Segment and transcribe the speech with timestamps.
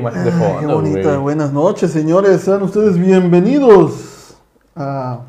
[0.00, 1.08] bonita imagen de fondo, qué bonita.
[1.10, 1.22] güey.
[1.22, 2.40] Buenas noches, señores.
[2.40, 4.36] Sean ustedes bienvenidos
[4.74, 5.20] a,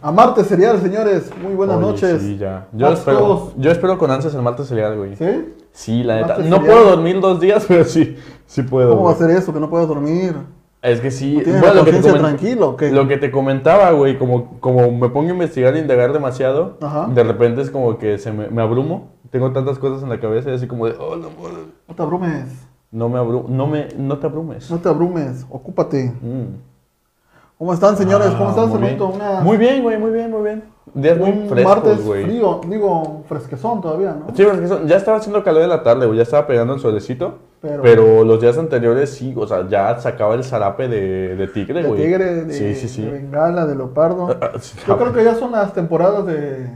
[0.00, 1.30] a Martes Serial, señores.
[1.42, 2.22] Muy buenas Oye, noches.
[2.22, 2.68] Sí, ya.
[2.72, 3.52] Yo A espero, todos.
[3.56, 5.16] yo espero con ansias el martes serial, güey.
[5.16, 5.54] ¿Sí?
[5.72, 6.38] Sí, la neta.
[6.38, 8.90] No puedo dormir dos días, pero sí, sí puedo.
[8.90, 9.52] ¿Cómo va a ser eso?
[9.52, 10.34] Que no puedas dormir.
[10.82, 11.40] Es que sí.
[11.42, 12.90] ¿Tienes bueno, lo que te tranquilo qué?
[12.92, 17.08] Lo que te comentaba, güey, como, como me pongo a investigar e indagar demasiado, Ajá.
[17.12, 19.08] de repente es como que se me, me abrumo.
[19.30, 21.54] Tengo tantas cosas en la cabeza y así como de, oh, no, puedo".
[21.88, 22.44] No te abrumes.
[22.90, 24.70] No me abru no me, no te abrumes.
[24.70, 25.44] No te abrumes.
[25.50, 26.12] Ocúpate.
[26.22, 26.56] Mm.
[27.58, 28.28] ¿Cómo están, señores?
[28.32, 29.00] Ah, ¿Cómo están, muy bien.
[29.00, 30.64] Una- Muy bien, güey, muy bien, muy bien.
[30.94, 32.24] Días muy un frescos, martes güey.
[32.24, 32.60] frío.
[32.68, 34.26] Digo, fresquezón todavía, ¿no?
[34.34, 37.38] Sí, eso- ya estaba haciendo calor de la tarde, güey, ya estaba pegando el solecito.
[37.62, 41.82] Pero- Pero, los días anteriores sí, o sea, ya sacaba el zarape de, de tigre,
[41.82, 42.02] De güey.
[42.02, 43.02] tigre, de, sí, sí, sí.
[43.02, 44.28] de bengala, de leopardo.
[44.30, 46.70] Ah, ah, Yo creo que ya son las temporadas de,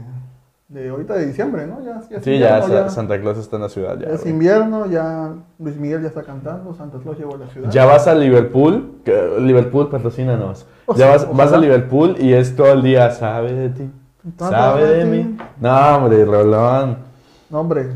[0.71, 1.81] de ahorita de diciembre, ¿no?
[1.83, 3.97] Ya, ya Sí, ya, invierno, Sa- Santa Claus está en la ciudad.
[3.99, 7.47] Ya, ya es invierno, ya Luis Miguel ya está cantando, Santa Claus llegó a la
[7.47, 7.69] ciudad.
[7.71, 10.65] Ya vas a Liverpool, que- Liverpool patrocínanos.
[10.85, 11.57] O Ya sea, vas, vas a.
[11.57, 13.89] Liverpool y es todo el día, sabe de ti,
[14.39, 15.17] sabe de gente.
[15.29, 15.37] mí.
[15.59, 16.97] No, hombre, Rolón,
[17.49, 17.87] No, hombre,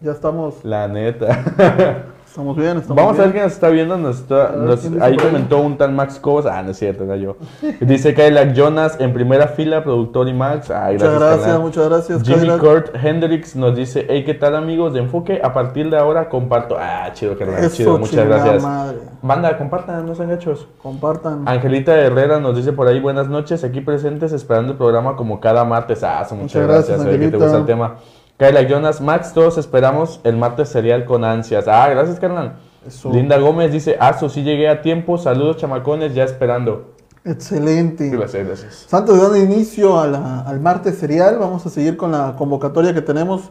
[0.00, 1.42] ya estamos, la neta.
[2.28, 3.96] estamos bien, estamos Vamos a ver quién nos está viendo.
[3.96, 6.46] Nos está- A ver, nos- ¿quién dice ahí comentó un tal Max Cobos.
[6.46, 7.36] Ah, no es cierto, era yo.
[7.80, 10.70] Dice Kailak Jonas en primera fila, productor y Max.
[10.70, 11.20] Ay, Muchas gracias.
[11.20, 11.60] gracias, carnal.
[11.62, 12.22] muchas gracias.
[12.22, 12.60] Jimmy Cadillac.
[12.60, 15.40] Kurt Hendricks nos dice: Hey, ¿qué tal, amigos de Enfoque?
[15.42, 16.76] A partir de ahora comparto.
[16.78, 17.64] Ah, chido, carnal.
[17.64, 18.62] Eso, chido, muchas gracias.
[18.62, 18.98] madre.
[19.22, 20.68] Banda, compartan, no sean hechos.
[20.82, 21.42] Compartan.
[21.48, 25.64] Angelita Herrera nos dice por ahí: Buenas noches, aquí presentes, esperando el programa como cada
[25.64, 26.04] martes.
[26.04, 27.44] Ah, muchas, Muchas gracias, gracias, ve que te Angelita.
[27.44, 27.96] gusta el tema.
[28.38, 31.66] Kailak Jonas, Max, todos esperamos el martes serial con ansias.
[31.66, 32.56] Ah, gracias, carnal.
[32.86, 33.10] Eso.
[33.10, 36.94] Linda Gómez dice, Aso, sí llegué a tiempo, saludos chamacones, ya esperando.
[37.24, 38.08] Excelente.
[38.10, 38.86] Gracias, gracias.
[38.88, 43.02] Santos dando inicio a la- al martes serial, vamos a seguir con la convocatoria que
[43.02, 43.50] tenemos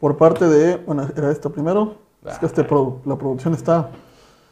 [0.00, 1.94] por parte de, bueno, era esto primero,
[2.26, 3.88] es que este produ- la producción está,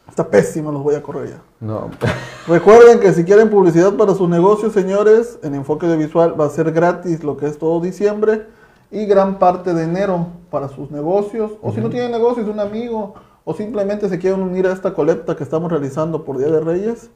[0.09, 1.43] está pésima, los voy a correr ya.
[1.61, 1.91] No,
[2.47, 6.51] Recuerden que si quieren publicidad para sus negocios, señores, en Enfoque de Visual va a
[6.51, 8.47] ser gratis lo que es todo diciembre
[8.93, 11.53] y gran parte de enero para sus negocios.
[11.63, 13.15] O si no tienen negocios, un amigo,
[13.45, 17.11] o simplemente se quieren unir a esta colecta que estamos realizando por Día de Reyes,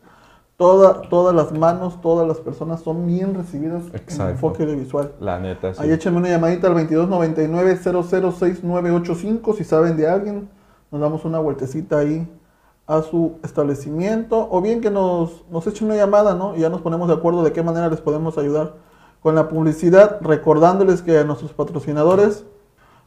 [0.57, 4.25] toda, todas las manos, todas las personas son bien recibidas Exacto.
[4.25, 5.13] en Enfoque de Visual.
[5.21, 5.83] la neta, sí.
[5.83, 10.49] Ahí échenme una llamadita al 2299-006985 si saben de alguien.
[10.91, 12.27] Nos damos una vueltecita ahí
[12.87, 16.57] a su establecimiento o bien que nos, nos echen una llamada, ¿no?
[16.57, 18.86] Y ya nos ponemos de acuerdo de qué manera les podemos ayudar
[19.27, 22.45] con la publicidad, recordándoles que a nuestros patrocinadores,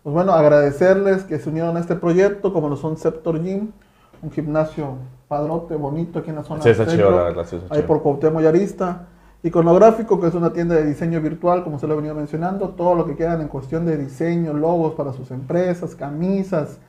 [0.03, 3.72] pues bueno, agradecerles que se unieron a este proyecto, como lo son Sceptor Gym,
[4.22, 4.97] un gimnasio
[5.30, 7.88] padrote, bonito aquí en la zona Sí, está chido, la verdad, sí, está ahí chido.
[7.88, 9.07] por Cuauhtémoc y Arista.
[9.44, 12.96] Iconográfico, que es una tienda de diseño virtual, como se lo he venido mencionando, todo
[12.96, 16.80] lo que quieran en cuestión de diseño, logos para sus empresas, camisas,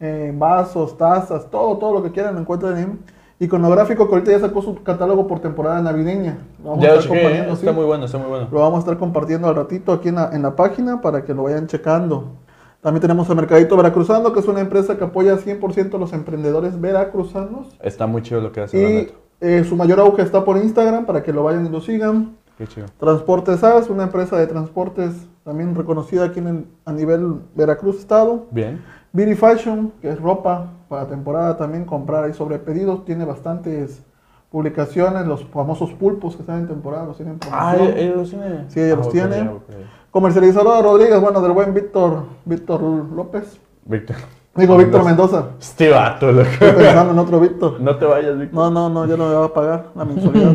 [0.00, 3.00] eh, vasos, tazas, todo, todo lo que quieran lo encuentran en
[3.40, 6.38] Iconográfico, que ahorita ya sacó su catálogo por temporada navideña.
[6.62, 7.76] Lo vamos Ya a estar chequé, compartiendo, está sí.
[7.76, 8.48] muy bueno, está muy bueno.
[8.50, 11.34] Lo vamos a estar compartiendo al ratito aquí en la, en la página para que
[11.34, 12.32] lo vayan checando.
[12.80, 16.80] También tenemos a Mercadito Veracruzano, que es una empresa que apoya 100% a los emprendedores
[16.80, 17.76] veracruzanos.
[17.82, 21.22] Está muy chido lo que hace, Y eh, su mayor auge está por Instagram para
[21.22, 22.36] que lo vayan y lo sigan.
[22.56, 22.86] Qué chido.
[22.98, 25.12] Transportes SAS, una empresa de transportes
[25.44, 28.46] también reconocida aquí en el- a nivel Veracruz Estado.
[28.50, 28.80] Bien.
[29.12, 33.04] Beauty Fashion, que es ropa para temporada también, comprar ahí sobre pedidos.
[33.04, 34.02] Tiene bastantes
[34.50, 37.76] publicaciones, los famosos pulpos que están en temporada, los tienen en Ah.
[37.76, 38.64] ¿ellos los tiene?
[38.68, 39.36] Sí, ella los ok, tiene.
[39.36, 39.62] ya, ok.
[40.10, 43.58] Comercializadora Rodríguez, bueno, del buen Víctor, Víctor López.
[43.84, 44.16] Víctor.
[44.54, 45.44] Digo, Víctor Mendoza.
[45.60, 46.48] Este vato, loco.
[46.50, 47.80] Estoy pensando en otro Víctor.
[47.80, 48.54] No te vayas, Víctor.
[48.54, 50.52] No, no, no, ya no me va a pagar la mensualidad.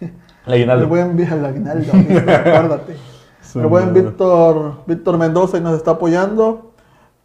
[0.00, 0.06] La
[0.46, 0.88] El aguinaldo.
[0.88, 2.96] buen Vi- el aguinaldo, Víctor, acuérdate.
[3.54, 6.69] El buen Víctor, Víctor Mendoza y nos está apoyando.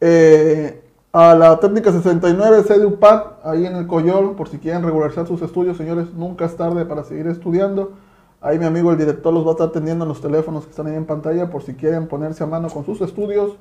[0.08, 5.42] Eh, a la técnica 69 CEDUPAC, ahí en el Coyol, por si quieren regularizar sus
[5.42, 7.94] estudios, señores, nunca es tarde para seguir estudiando.
[8.40, 10.86] Ahí mi amigo el director los va a estar atendiendo en los teléfonos que están
[10.86, 13.54] ahí en pantalla, por si quieren ponerse a mano con sus estudios.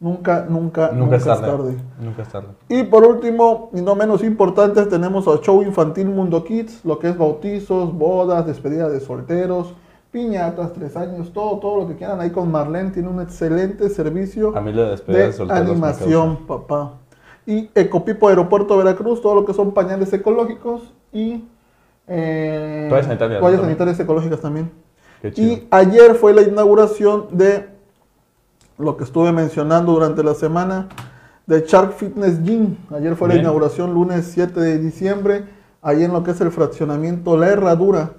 [0.00, 1.76] Nunca, nunca, Nunca es tarde.
[2.00, 2.48] Nunca es tarde.
[2.68, 7.10] y por último, y no menos importante, tenemos al show infantil Mundo Kids, lo que
[7.10, 9.74] es bautizos, bodas, despedida de solteros,
[10.12, 12.20] piñatas, tres años, todo, todo lo que quieran.
[12.20, 16.92] Ahí con Marlene tiene un excelente servicio A mí despedida de animación, papá.
[17.46, 21.44] Y Ecopipo Aeropuerto Veracruz, todo lo que son pañales ecológicos y
[22.06, 24.70] eh, Toallas sanitarias, toallas sanitarias ecológicas también.
[25.22, 25.52] Qué chido.
[25.52, 27.68] Y ayer fue la inauguración de
[28.78, 30.88] lo que estuve mencionando durante la semana
[31.46, 32.76] de Shark Fitness Gym.
[32.94, 35.44] Ayer fue la inauguración lunes 7 de diciembre,
[35.80, 38.12] ahí en lo que es el fraccionamiento La Herradura.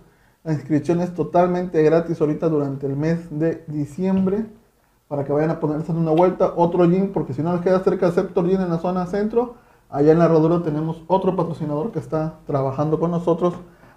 [0.44, 4.45] La inscripción es totalmente gratis ahorita durante el mes de diciembre
[5.07, 6.54] para que vayan a ponerse en una vuelta.
[6.57, 9.56] Otro gym, porque si no les queda cerca Septor Gym en la zona centro,
[9.90, 13.54] allá en la Rodura tenemos otro patrocinador que está trabajando con nosotros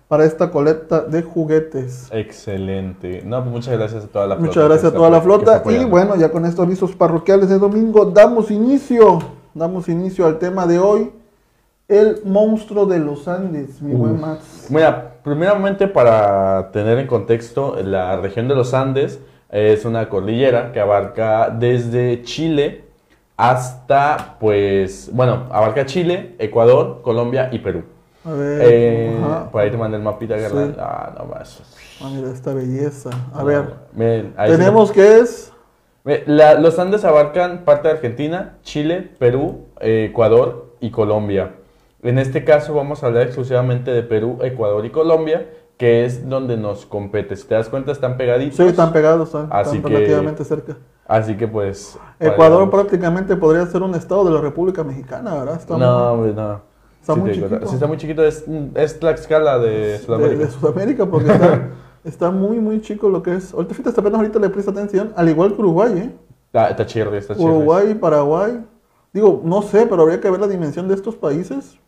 [0.06, 2.08] para esta colecta de juguetes.
[2.12, 3.22] Excelente.
[3.24, 4.46] No, pues muchas gracias a toda la flota.
[4.46, 5.62] Muchas gracias a toda la flota.
[5.68, 9.18] Y bueno, ya con estos avisos parroquiales de domingo, damos inicio,
[9.52, 11.10] damos inicio al tema de hoy.
[11.88, 14.66] El monstruo de los Andes, mi buen Max.
[14.70, 20.80] Mira, primeramente para tener en contexto, la región de los Andes es una cordillera que
[20.80, 22.86] abarca desde Chile
[23.36, 27.84] hasta, pues, bueno, abarca Chile, Ecuador, Colombia y Perú.
[28.24, 28.60] A ver.
[28.64, 29.16] Eh,
[29.52, 30.34] por ahí te mandé el mapita,
[30.80, 31.62] Ah, no más.
[32.02, 33.10] Ah, mira esta belleza.
[33.32, 33.74] A ver.
[34.48, 35.52] tenemos que es.
[36.26, 41.52] los Andes abarcan parte de Argentina, Chile, Perú, Ecuador y Colombia.
[42.02, 46.56] En este caso vamos a hablar exclusivamente de Perú, Ecuador y Colombia, que es donde
[46.56, 47.36] nos compete.
[47.36, 48.56] Si te das cuenta, están pegaditos.
[48.56, 49.50] Sí, están pegados, están,
[49.82, 50.76] relativamente cerca.
[51.06, 51.98] Así que pues...
[52.18, 55.60] Ecuador prácticamente podría ser un estado de la República Mexicana, ¿verdad?
[55.68, 56.76] no, no.
[57.06, 57.68] Está muy chiquito.
[57.68, 58.24] Sí, está muy chiquito.
[58.24, 58.44] Es,
[58.74, 60.44] es la escala de Sudamérica.
[60.44, 61.30] De, Sudamérica, porque
[62.04, 63.54] está, muy, muy chico lo que es.
[63.54, 66.10] Ahorita fíjate, apenas ahorita le presta atención, al igual que Uruguay, ¿eh?
[66.52, 67.46] Ah, está chido, está chido.
[67.46, 68.60] Uruguay, Paraguay.
[69.12, 71.78] Digo, no sé, pero habría que ver la dimensión de estos países.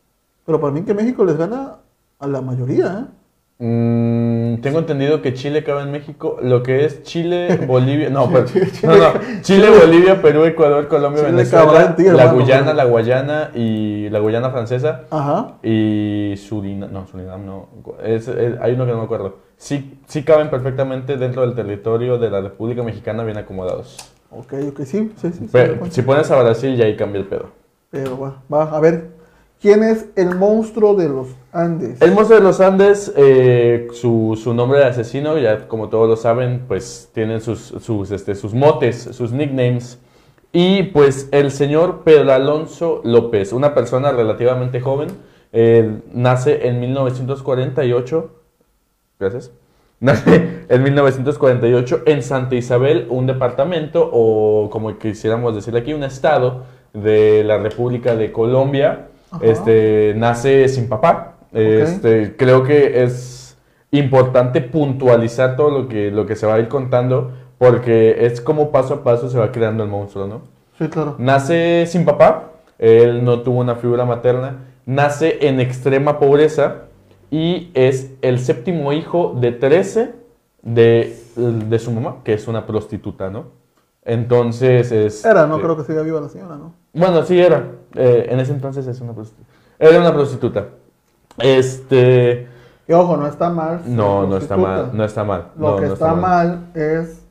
[0.49, 1.75] Pero para mí que México les gana
[2.19, 3.65] a la mayoría, ¿eh?
[3.67, 6.39] Mm, tengo entendido que Chile cabe en México.
[6.41, 8.09] Lo que es Chile, Bolivia.
[8.09, 8.47] No, pero,
[8.85, 9.43] no, no.
[9.43, 15.03] Chile, Bolivia, Perú, Ecuador, Colombia, Venezuela, la Guyana, la Guayana y la Guyana francesa.
[15.11, 15.59] Ajá.
[15.63, 16.95] Y Surinam.
[16.95, 17.69] No, Surinam no.
[18.63, 19.41] hay uno que no me acuerdo.
[19.59, 23.99] Sí, sí caben perfectamente dentro del territorio de la República Mexicana, bien acomodados.
[24.31, 25.51] Ok, ok, sí, sí, sí.
[25.91, 27.51] si pones a Brasil, ya ahí cambia el pedo.
[27.91, 29.18] Pero va, va, a ver,
[29.61, 32.01] ¿Quién es el monstruo de los Andes?
[32.01, 36.63] El monstruo de los Andes, eh, su, nombre de asesino, ya como todos lo saben,
[36.69, 39.99] pues tienen sus, sus, este, sus motes, sus nicknames.
[40.53, 45.09] Y pues el señor Pedro Alonso López, una persona relativamente joven,
[45.53, 48.31] eh, nace en 1948.
[49.19, 49.51] Gracias.
[50.01, 56.63] Nace en 1948 en Santa Isabel, un departamento, o como quisiéramos decir aquí, un estado
[56.93, 59.09] de la República de Colombia
[59.41, 61.35] este, nace sin papá.
[61.53, 63.57] Este, creo que es
[63.91, 68.71] importante puntualizar todo lo que, lo que se va a ir contando porque es como
[68.71, 70.43] paso a paso se va creando el monstruo, ¿no?
[70.79, 71.17] Sí, claro.
[71.19, 76.83] Nace sin papá, él no tuvo una figura materna, nace en extrema pobreza
[77.31, 80.13] y es el séptimo hijo de 13
[80.63, 83.58] de, de su mamá, que es una prostituta, ¿no?
[84.09, 85.23] Entonces es...
[85.23, 86.73] Era, no creo que siga viva la señora, ¿no?
[86.95, 87.63] Bueno, sí era.
[87.95, 89.47] Eh, en ese entonces es una prostituta.
[89.79, 90.69] Era una prostituta.
[91.37, 92.49] Este.
[92.89, 93.83] Y ojo, no está mal.
[93.85, 94.91] No, no está mal.
[94.95, 95.49] No está mal.
[95.59, 96.71] Lo que está, mal.
[96.75, 97.23] es,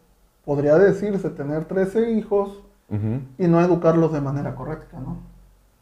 [0.46, 2.60] podría decirse, tener 13 hijos
[2.92, 5.18] y no educarlos de manera correcta, ¿no?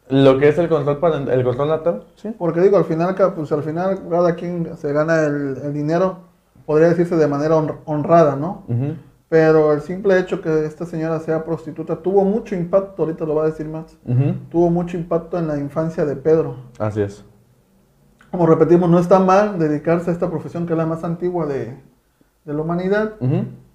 [0.07, 2.33] Lo que es el control para el control natal, sí.
[2.37, 6.19] Porque digo, al final, pues al final cada quien se gana el, dinero,
[6.65, 8.63] podría decirse de manera honrada, ¿no?
[9.27, 13.43] Pero el simple hecho que esta señora sea prostituta tuvo mucho impacto, ahorita lo va
[13.43, 13.97] a decir más,
[14.51, 16.57] tuvo mucho impacto en la infancia de Pedro.
[16.77, 17.25] Así es.
[18.29, 21.75] Como repetimos, no está mal dedicarse a esta profesión que es la más antigua de,
[22.45, 23.13] la humanidad,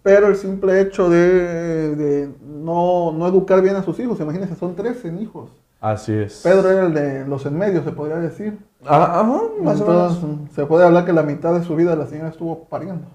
[0.02, 5.50] pero el simple hecho de, no, educar bien a sus hijos, imagínense, son 13 hijos.
[5.80, 6.42] Así es.
[6.44, 8.58] Pedro era el de los en medio, se podría decir.
[8.84, 12.28] Ah, ajá, más Entonces, se puede hablar que la mitad de su vida la señora
[12.28, 13.06] estuvo pariendo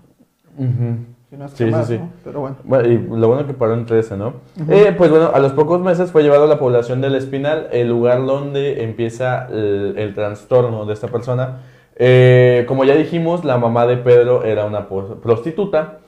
[1.30, 2.00] sí, sí, sí.
[2.24, 2.56] Pero bueno.
[2.86, 4.34] Y lo bueno que paró en 13, ¿no?
[4.70, 7.90] Eh, pues bueno, a los pocos meses fue llevado a la población del Espinal, el
[7.90, 11.62] lugar donde empieza el, trastorno de esta persona.
[11.96, 16.00] Eh, como ya dijimos, la mamá de Pedro era una prostituta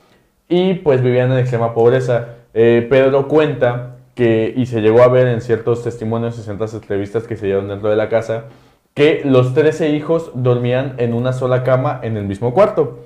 [0.50, 2.30] y pues vivían en extrema pobreza.
[2.54, 7.24] Eh, Pedro cuenta que, y se llegó a ver en ciertos testimonios y ciertas entrevistas
[7.24, 8.46] que se dieron dentro de la casa,
[8.94, 13.00] que los 13 hijos dormían en una sola cama en el mismo cuarto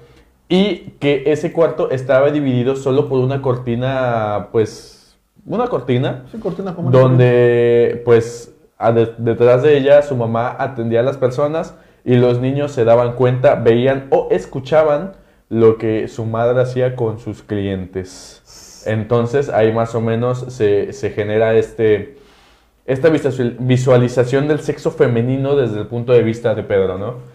[0.51, 5.15] y que ese cuarto estaba dividido solo por una cortina, pues,
[5.46, 8.53] una cortina, sí, cortina donde, pues,
[9.17, 13.55] detrás de ella su mamá atendía a las personas y los niños se daban cuenta,
[13.55, 15.13] veían o escuchaban
[15.48, 18.84] lo que su madre hacía con sus clientes.
[18.86, 22.17] Entonces ahí más o menos se, se genera este,
[22.86, 27.31] esta visualización del sexo femenino desde el punto de vista de Pedro, ¿no?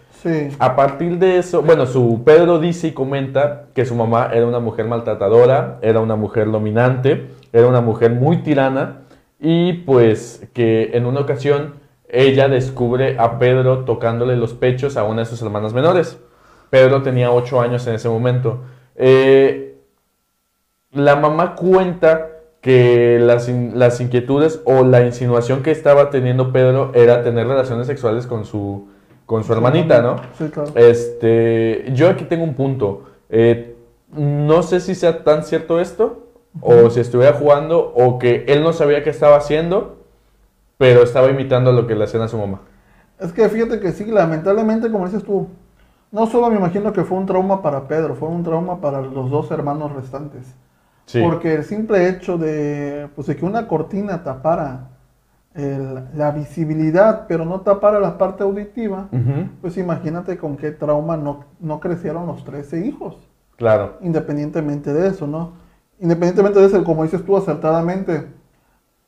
[0.59, 4.61] A partir de eso, bueno, su Pedro dice y comenta que su mamá era una
[4.61, 9.03] mujer maltratadora, era una mujer dominante, era una mujer muy tirana
[9.39, 11.75] y pues que en una ocasión
[12.09, 16.19] ella descubre a Pedro tocándole los pechos a una de sus hermanas menores.
[16.71, 18.61] Pedro tenía ocho años en ese momento.
[18.97, 19.77] Eh,
[20.93, 22.31] la mamá cuenta
[22.61, 28.27] que las, las inquietudes o la insinuación que estaba teniendo Pedro era tener relaciones sexuales
[28.27, 28.89] con su,
[29.27, 30.17] con su hermanita, ¿no?
[30.39, 30.73] Sí, claro.
[30.77, 33.03] Este, yo aquí tengo un punto.
[33.29, 33.77] Eh,
[34.13, 36.23] no sé si sea tan cierto esto,
[36.61, 39.99] o si estuviera jugando, o que él no sabía qué estaba haciendo,
[40.79, 42.61] pero estaba imitando lo que le hacían a su mamá.
[43.19, 45.49] Es que fíjate que sí, lamentablemente, como dices tú,
[46.13, 49.31] no solo me imagino que fue un trauma para Pedro, fue un trauma para los
[49.31, 50.55] dos hermanos restantes.
[51.07, 51.21] Sí.
[51.23, 54.89] Porque el simple hecho de, pues, de que una cortina tapara
[55.57, 61.17] el- la visibilidad, pero no tapara la parte auditiva, Ujú, pues imagínate con qué trauma
[61.17, 63.17] no, no crecieron los 13 hijos,
[63.57, 63.95] Claro.
[64.03, 65.53] independientemente de eso, ¿no?
[65.99, 68.27] Independientemente de eso, como dices tú acertadamente,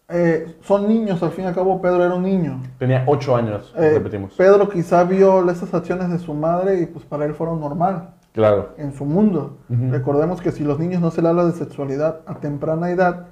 [0.09, 2.63] eh, son niños, al fin y al cabo Pedro era un niño.
[2.79, 4.33] Tenía ocho años, Eh, repetimos.
[4.35, 8.71] Pedro quizá vio esas acciones de su madre y pues para él fueron normal Claro.
[8.79, 9.59] en su mundo.
[9.69, 9.91] Ujú.
[9.91, 13.27] Recordemos que si los niños no se les habla de sexualidad a temprana edad,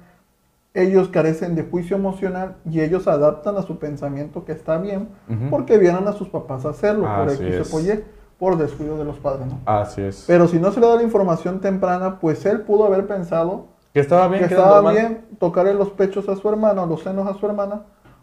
[0.81, 5.49] ellos carecen de juicio emocional y ellos adaptan a su pensamiento que está bien Ujú.
[5.49, 8.03] porque vieron a sus papás hacerlo por Así X o por Y,
[8.37, 9.47] por descuido de los padres.
[9.47, 9.59] ¿no?
[9.65, 10.23] Así es.
[10.27, 13.99] Pero si no se le da la información temprana, pues él pudo haber pensado que
[14.01, 17.45] estaba bien, que estaba bien tocarle los pechos a su hermano, los senos a su
[17.47, 17.81] hermana,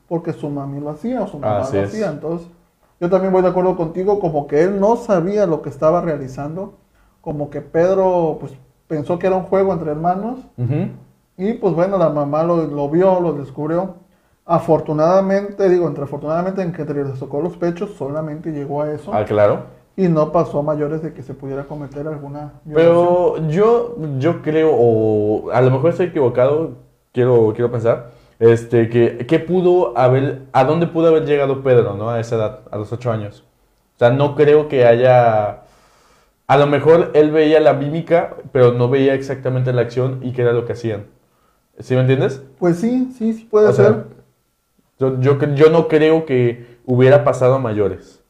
[0.08, 1.88] porque su mami lo hacía o su mamá Así lo es.
[1.90, 2.10] hacía.
[2.10, 2.46] Entonces,
[3.00, 6.74] yo también voy de acuerdo contigo, como que él no sabía lo que estaba realizando,
[7.20, 8.52] como que Pedro pues
[8.86, 10.90] pensó que era un juego entre hermanos, Ujú.
[11.36, 13.96] Y pues bueno, la mamá lo, lo vio, lo descubrió.
[14.46, 19.24] Afortunadamente, digo, entre afortunadamente en que les tocó los pechos, solamente llegó a eso Ah,
[19.24, 19.66] claro.
[19.96, 22.74] y no pasó a mayores de que se pudiera cometer alguna violación.
[22.74, 26.72] Pero yo, yo creo, o a lo mejor estoy equivocado,
[27.12, 32.10] quiero, quiero pensar, este, que, que pudo haber, a dónde pudo haber llegado Pedro, ¿no?
[32.10, 33.44] A esa edad, a los ocho años.
[33.96, 35.62] O sea, no creo que haya,
[36.46, 40.42] a lo mejor él veía la mímica, pero no veía exactamente la acción y qué
[40.42, 41.06] era lo que hacían.
[41.78, 42.42] ¿Sí me entiendes?
[42.58, 44.06] Pues sí, sí, sí puede O sea, ser.
[44.98, 48.22] yo, yo, cre- yo no creo que hubiera pasado a mayores.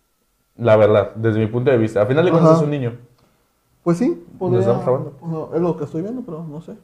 [0.57, 2.03] La verdad, desde mi punto de vista.
[2.03, 2.97] A final de cuentas es un niño.
[3.83, 5.11] Pues sí, podría, estamos grabando?
[5.21, 6.75] pues no, es lo que estoy viendo, pero no sé.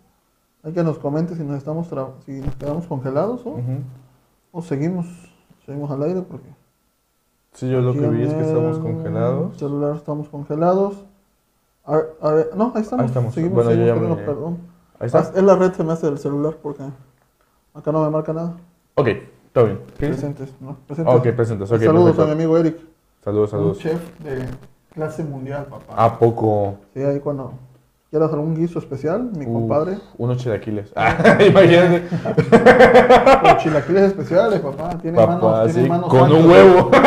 [0.62, 1.88] Hay que nos comente si nos estamos
[2.26, 3.58] si nos quedamos congelados o,
[4.52, 5.06] o seguimos,
[5.64, 6.48] seguimos al aire porque
[7.52, 9.56] Sí, yo lo que vi es que estamos el congelados.
[9.56, 11.04] celular estamos congelados.
[11.84, 11.96] A
[12.32, 13.02] ver, no, ahí estamos.
[13.02, 13.34] Ahí estamos.
[13.34, 14.58] Seguimos, Bueno, yo ya me- perdón.
[15.00, 15.18] Ahí está.
[15.20, 16.82] Ah, Es la red se me hace del celular porque
[17.74, 18.54] acá no me marca nada.
[18.94, 19.08] Ok,
[19.52, 19.80] todo bien.
[19.98, 20.20] ¿Qué dice?
[20.20, 20.76] Presentes, ¿no?
[20.86, 21.14] Presentes.
[21.14, 21.72] Ok, presentas.
[21.72, 22.22] Ok, saludos perfecto.
[22.22, 22.76] a mi amigo Eric,
[23.24, 23.78] Saludos, un saludos.
[23.78, 24.44] chef de
[24.94, 25.94] clase mundial, papá.
[25.96, 26.76] ¿A poco?
[26.94, 27.52] Sí, ahí cuando
[28.10, 29.98] quieras algún guiso especial, mi Uf, compadre.
[30.18, 30.92] Unos chilaquiles.
[30.96, 32.02] Ah, imagínate.
[33.44, 34.90] Los chilaquiles especiales, papá.
[35.00, 36.46] Tiene Papá, manos, sí, tiene manos con un santas.
[36.46, 36.90] huevo.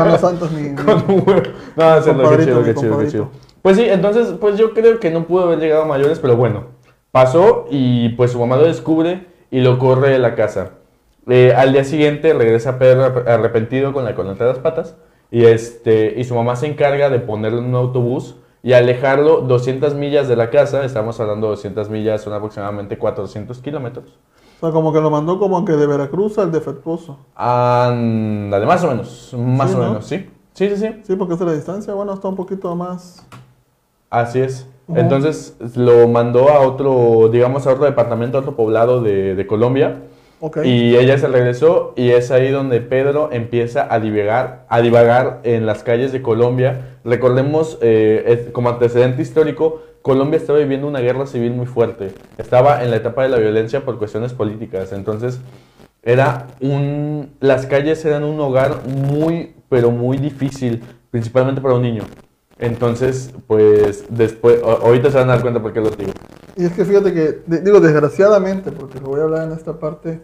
[0.00, 0.62] Manos santas, mi.
[0.62, 1.42] mi- con un huevo.
[1.76, 3.10] No, eso es lo que chido, qué chido, qué compadrito.
[3.10, 3.28] chido.
[3.62, 6.64] Pues sí, entonces, pues yo creo que no pudo haber llegado a mayores, pero bueno.
[7.12, 10.72] Pasó y pues su mamá lo descubre y lo corre de la casa.
[11.28, 14.96] Eh, al día siguiente regresa Pedro arrep- arrepentido con la corneta de las patas
[15.30, 19.94] y, este, y su mamá se encarga de ponerle en un autobús y alejarlo 200
[19.94, 20.84] millas de la casa.
[20.84, 24.18] Estamos hablando de 200 millas, son aproximadamente 400 kilómetros.
[24.60, 27.18] O sea, como que lo mandó como que de Veracruz al defectuoso.
[27.34, 29.86] Ándale, más o menos, más Sí, o ¿no?
[29.88, 30.28] menos, sí.
[30.52, 31.00] Sí, sí, sí.
[31.04, 31.94] Sí, porque es la distancia.
[31.94, 33.26] Bueno, está un poquito más.
[34.10, 34.68] Así es.
[34.96, 40.02] Entonces lo mandó a otro, digamos, a otro departamento, a otro poblado de, de Colombia.
[40.64, 45.66] Y ella se regresó y es ahí donde Pedro empieza a divagar, a divagar en
[45.66, 46.96] las calles de Colombia.
[47.04, 52.12] Recordemos, eh, como antecedente histórico, Colombia estaba viviendo una guerra civil muy fuerte.
[52.38, 54.92] Estaba en la etapa de la violencia por cuestiones políticas.
[54.94, 55.40] Entonces,
[56.02, 62.04] era un, las calles eran un hogar muy, pero muy difícil, principalmente para un niño.
[62.60, 66.12] Entonces, pues después, ahorita se van a dar cuenta por qué lo digo.
[66.56, 70.20] Y es que fíjate que, digo desgraciadamente, porque lo voy a hablar en esta parte,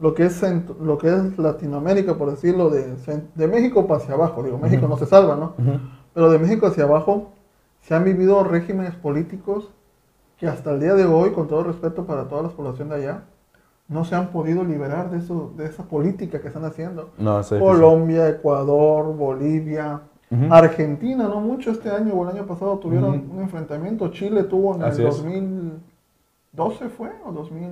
[0.00, 0.42] lo que es,
[0.80, 2.96] lo que es Latinoamérica, por decirlo, de,
[3.36, 5.54] de México para hacia abajo, digo, México no se salva, ¿no?
[6.12, 7.30] Pero de México hacia abajo
[7.82, 9.70] se han vivido regímenes políticos
[10.38, 13.22] que hasta el día de hoy, con todo respeto para toda la población de allá,
[13.86, 17.10] no se han podido liberar de, eso, de esa política que están haciendo.
[17.16, 17.42] No.
[17.60, 20.00] Colombia, Ecuador, Bolivia,
[20.30, 20.52] Ujú.
[20.52, 23.34] Argentina, no mucho este año o el año pasado tuvieron Ujú.
[23.36, 24.08] un enfrentamiento.
[24.08, 25.16] Chile tuvo en Así el es.
[25.18, 27.68] 2012 fue o 2000,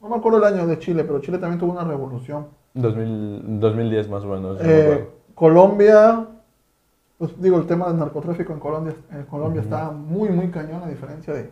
[0.00, 2.46] no me acuerdo el año de Chile, pero Chile también tuvo una revolución.
[2.74, 4.58] 2000, 2010 más o menos.
[4.58, 5.08] no me Eh.
[5.34, 6.26] Colombia,
[7.18, 10.86] pues digo, el tema del narcotráfico en Colombia, en Colombia está muy, muy cañón a
[10.88, 11.50] diferencia de,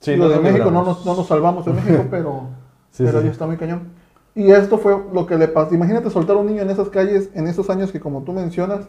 [0.00, 2.42] Sí, digo, no de México, no nos, no nos salvamos de México, pero,
[2.90, 3.28] Sí, pero sí.
[3.28, 3.88] está muy cañón.
[4.34, 5.74] Y esto fue lo que le pasó.
[5.74, 8.86] Imagínate soltar a un niño en esas calles, en esos años que como tú mencionas,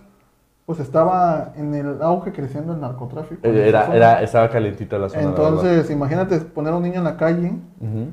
[0.65, 3.45] pues estaba en el auge creciendo el narcotráfico.
[3.45, 5.23] Era, estaba calentita la zona.
[5.23, 5.29] la.
[5.29, 8.11] Entonces, imagínate poner a un niño en la calle, Ujú.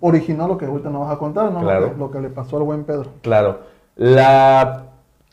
[0.00, 1.60] originó lo que ahorita nos vas a contar, ¿no?
[1.60, 1.86] Claro.
[1.86, 3.10] Lo, que, lo que le pasó al buen Pedro.
[3.22, 3.60] Claro.
[3.94, 4.84] La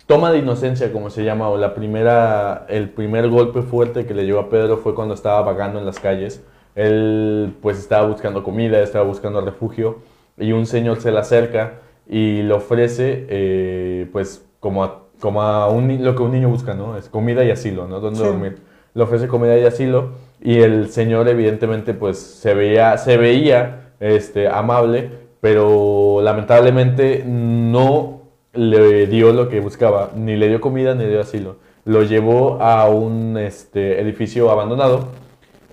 [0.05, 4.25] toma de inocencia, como se llama, o la primera, el primer golpe fuerte que le
[4.25, 6.43] llevó a Pedro fue cuando estaba vagando en las calles.
[6.75, 9.97] Él pues estaba buscando comida, estaba buscando refugio
[10.38, 11.73] y un señor se le acerca
[12.07, 16.73] y le ofrece eh, pues como a, como a un, lo que un niño busca,
[16.73, 16.97] ¿no?
[16.97, 17.99] Es comida y asilo, ¿no?
[17.99, 18.25] Donde Sí.
[18.25, 18.57] dormir.
[18.93, 20.11] Le ofrece comida y asilo
[20.41, 25.09] y el señor evidentemente pues se veía, se veía este, amable,
[25.41, 28.21] pero lamentablemente no
[28.53, 31.57] le dio lo que buscaba, ni le dio comida ni le dio asilo.
[31.85, 35.07] Lo llevó a un este, edificio abandonado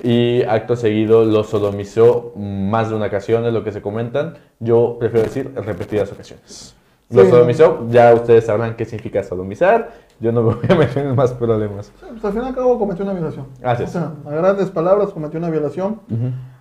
[0.02, 4.34] y acto seguido lo sodomizó más de una ocasión, es lo que se comentan.
[4.60, 6.76] Yo prefiero decir repetidas ocasiones.
[7.10, 7.30] Lo Sí.
[7.30, 9.92] sodomizó, ya ustedes sabrán qué significa sodomizar.
[10.18, 11.86] Yo no me voy a meter en más problemas.
[12.00, 13.46] Sí, pues al fin y al cabo cometió una violación.
[13.62, 13.90] Así es.
[13.90, 16.00] O sea, a grandes palabras cometió una violación.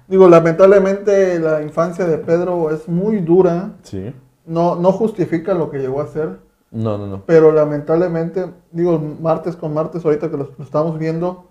[0.07, 3.71] Digo, lamentablemente la infancia de Pedro es muy dura.
[3.81, 4.13] Sí.
[4.45, 6.37] No, no justifica lo que llegó a hacer.
[6.69, 7.23] No, no, no.
[7.25, 11.45] Pero lamentablemente, digo, martes con martes, ahorita que lo, lo estamos viendo,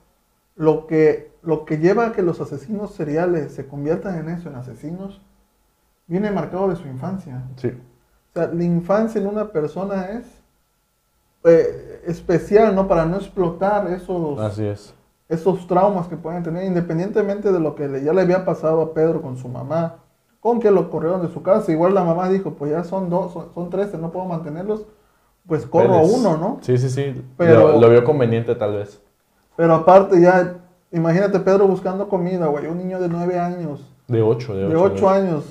[0.55, 4.55] lo que, lo que lleva a que los asesinos seriales se conviertan en eso, en
[4.57, 5.21] asesinos,
[6.07, 7.43] viene marcado de su infancia.
[7.57, 7.73] Sí.
[8.35, 10.27] O sea, la infancia en una persona es
[11.45, 12.89] eh, especial, ¿no?
[12.89, 14.95] Para no explotar esos, Así es.
[15.29, 18.95] esos traumas que pueden tener, independientemente de lo que le- ya le había pasado a
[18.95, 19.97] Pedro con su mamá,
[20.41, 21.71] con que lo corrieron de su casa.
[21.71, 24.85] Igual la mamá dijo, pues ya son dos, son, son trece, no puedo mantenerlos,
[25.47, 26.59] pues corro a uno, ¿no?
[26.63, 27.23] Sí, sí, sí.
[27.37, 29.01] Pero- Lo, lo vio conveniente tal vez.
[29.57, 30.57] Pero aparte ya,
[30.91, 34.71] imagínate Pedro buscando comida, güey, un niño de nueve años, De 8, de 8.
[34.71, 35.45] de ocho años,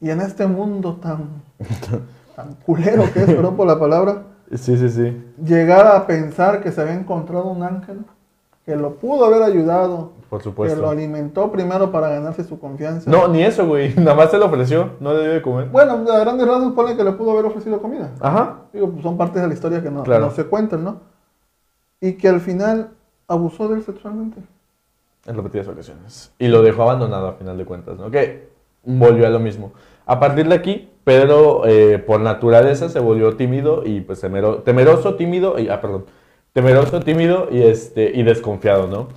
[0.00, 1.42] y en este mundo tan,
[2.36, 4.22] tan culero que es, perdón por la palabra,
[4.54, 5.22] Sí, sí, sí.
[5.44, 7.98] llegar a pensar que se había encontrado un ángel
[8.64, 10.80] que lo pudo haber ayudado, Por que supuesto.
[10.80, 13.10] lo alimentó primero para ganarse su confianza.
[13.10, 13.94] No, ni eso, güey.
[13.96, 14.90] Nada más se lo ofreció.
[15.00, 15.68] No le dio de comer.
[15.70, 18.10] Bueno, a grandes rasgos pone que le pudo haber ofrecido comida.
[18.20, 18.58] Ajá.
[18.72, 20.26] Digo, pues son partes de la historia que no, Claro.
[20.26, 21.00] no se cuentan, ¿no?
[22.00, 22.90] Y que al final
[23.26, 24.40] abusó de él sexualmente.
[25.26, 26.32] En repetidas ocasiones.
[26.38, 28.10] Y lo dejó abandonado a final de cuentas, ¿no?
[28.10, 28.48] Que
[28.84, 29.72] volvió a lo mismo.
[30.08, 35.16] A partir de aquí, Pedro, eh, por naturaleza, se volvió tímido y pues temero- temeroso,
[35.16, 36.06] tímido, y, ah, perdón,
[36.54, 39.08] temeroso, tímido y, este, y desconfiado, ¿no?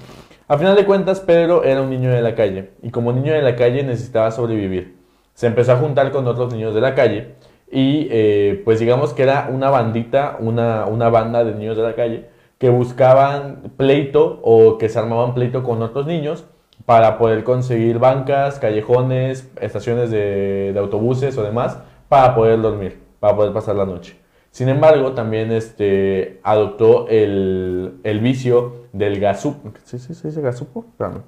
[0.49, 3.41] A final de cuentas, Pedro era un niño de la calle y como niño de
[3.41, 4.97] la calle necesitaba sobrevivir.
[5.33, 7.35] Se empezó a juntar con otros niños de la calle
[7.71, 11.95] y eh, pues digamos que era una bandita, una, una banda de niños de la
[11.95, 12.25] calle
[12.57, 16.43] que buscaban pleito o que se armaban pleito con otros niños
[16.85, 21.77] para poder conseguir bancas, callejones, estaciones de, de autobuses o demás
[22.09, 24.17] para poder dormir, para poder pasar la noche.
[24.51, 29.71] Sin embargo, también este, adoptó el, el vicio del gasupo.
[29.85, 30.85] ¿Sí, sí, se dice gasupo?
[30.89, 31.21] Espérame.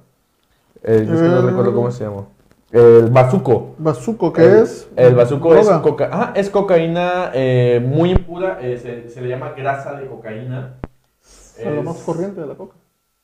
[0.82, 1.42] Eh, yo es que no Eh.
[1.46, 2.26] recuerdo cómo se llama.
[2.70, 3.76] El bazuco.
[3.78, 4.90] Bazuco, ¿qué El- es?
[4.96, 9.52] El bazuco es, coca ah, es cocaína eh, muy impura, eh, se, se le llama
[9.56, 10.74] grasa de cocaína.
[11.22, 12.74] Es lo Es- más corriente de la coca.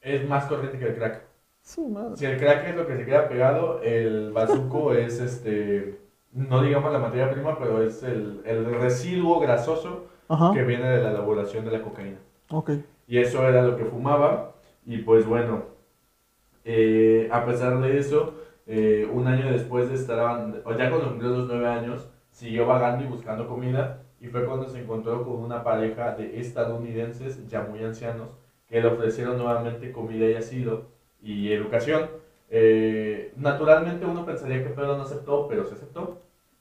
[0.01, 1.23] Es más corriente que el crack.
[1.71, 2.17] Su madre.
[2.17, 6.01] Si el crack es lo que se queda pegado, el bazuco es este,
[6.33, 10.51] no digamos la materia prima, pero es el, el residuo grasoso Ajá.
[10.53, 12.19] que viene de la elaboración de la cocaína.
[12.51, 12.73] Ok.
[13.07, 14.55] Y eso era lo que fumaba.
[14.85, 15.63] Y pues bueno,
[16.65, 18.35] eh, a pesar de eso,
[18.67, 20.19] eh, un año después de estar,
[20.65, 24.03] o ya cuando cumplió los nueve años, siguió vagando y buscando comida.
[24.21, 28.31] Y fue cuando se encontró con una pareja de estadounidenses ya muy ancianos
[28.67, 32.09] que le ofrecieron nuevamente comida y asilo y educación.
[32.49, 36.21] Eh, naturalmente uno pensaría que Pedro no aceptó, pero se aceptó.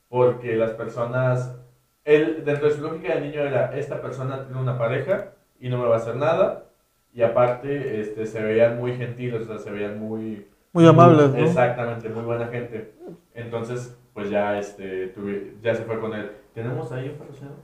[0.10, 1.56] Porque las personas,
[2.04, 5.78] él, dentro de su lógica de niño era, esta persona tiene una pareja y no
[5.78, 6.66] me va a hacer nada.
[7.14, 10.48] Y aparte, este, se veían muy gentiles, o sea, se veían muy...
[10.74, 11.38] Muy amables, ¿no?
[11.40, 12.94] Exactamente, muy buena gente.
[13.34, 16.32] Entonces, pues ya, este, tuve- ya se fue con él.
[16.54, 17.58] ¿Tenemos ahí un patrocinador?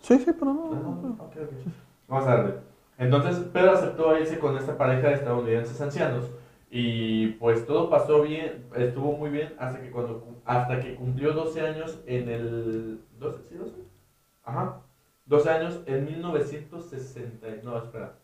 [0.00, 0.70] Sí, sí, pero no.
[0.72, 1.24] Ah, no, no.
[1.24, 1.72] ok, ok.
[2.08, 2.54] Vamos a darle.
[2.98, 6.26] Entonces, Pedro aceptó irse con esta pareja de estadounidenses ancianos
[6.70, 11.32] y pues todo pasó bien, estuvo muy bien hasta que cuando cu- hasta que cumplió
[11.32, 13.72] 12 años en el 12, ¿sí 12?
[14.44, 14.76] Ajá.
[15.26, 18.14] 12 años en 1960, no, espera.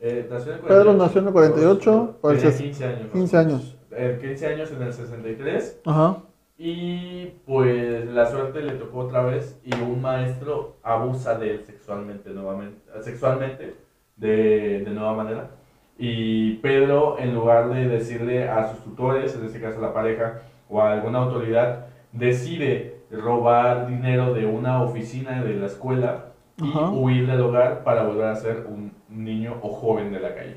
[0.00, 3.02] Eh, nació en el Pedro 48, nació en el 48, pues tenía es 15 años.
[3.02, 3.52] más 15 o menos.
[3.62, 3.76] años.
[3.90, 6.16] Eh, 15 años en el 63 Ajá.
[6.60, 12.30] Y pues la suerte le tocó otra vez y un maestro abusa de él sexualmente
[12.30, 13.76] nuevamente, sexualmente
[14.16, 15.50] de, de nueva manera.
[15.96, 20.42] Y Pedro, en lugar de decirle a sus tutores, en este caso a la pareja
[20.68, 26.90] o a alguna autoridad, decide robar dinero de una oficina de la escuela y Ajá.
[26.90, 30.56] huir del hogar para volver a ser un niño o joven de la calle.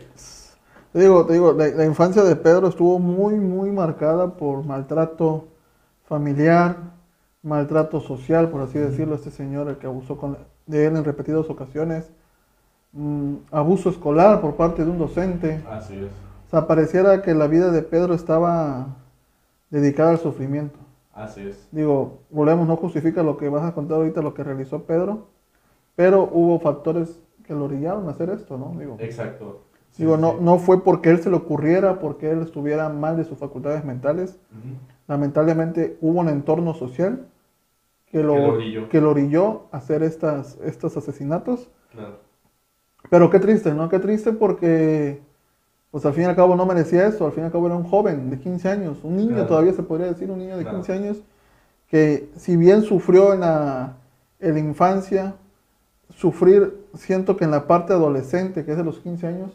[0.93, 5.50] Te digo, te digo, la, la infancia de Pedro estuvo muy, muy marcada por maltrato
[6.11, 6.75] familiar,
[7.41, 11.49] maltrato social, por así decirlo, este señor, el que abusó con, de él en repetidas
[11.49, 12.11] ocasiones,
[12.91, 15.63] mm, abuso escolar por parte de un docente.
[15.71, 16.09] Así es.
[16.47, 18.87] O sea, pareciera que la vida de Pedro estaba
[19.69, 20.77] dedicada al sufrimiento.
[21.13, 21.69] Así es.
[21.71, 25.27] Digo, volvemos, no justifica lo que vas a contar ahorita, lo que realizó Pedro,
[25.95, 28.77] pero hubo factores que lo orillaron a hacer esto, ¿no?
[28.77, 29.61] Digo, Exacto.
[29.91, 33.15] Sí, digo sí, no, no fue porque él se le ocurriera, porque él estuviera mal
[33.15, 34.37] de sus facultades mentales.
[34.51, 34.90] Ujú.
[35.07, 37.25] Lamentablemente hubo un entorno social
[38.05, 38.89] que lo, Que lo orilló.
[38.89, 41.69] que lo orilló a hacer estas, estos asesinatos.
[41.91, 42.17] Claro.
[43.09, 43.89] Pero qué triste, ¿no?
[43.89, 45.21] Qué triste porque,
[45.91, 47.25] pues al fin y al cabo no merecía eso.
[47.25, 49.47] Al fin y al cabo era un joven de 15 años, un niño Claro.
[49.47, 50.77] todavía se podría decir, un niño de Claro.
[50.77, 51.23] 15 años,
[51.87, 53.97] que si bien sufrió en la,
[54.39, 55.35] en la infancia,
[56.09, 59.51] sufrir, siento que en la parte adolescente, que es de los 15 años,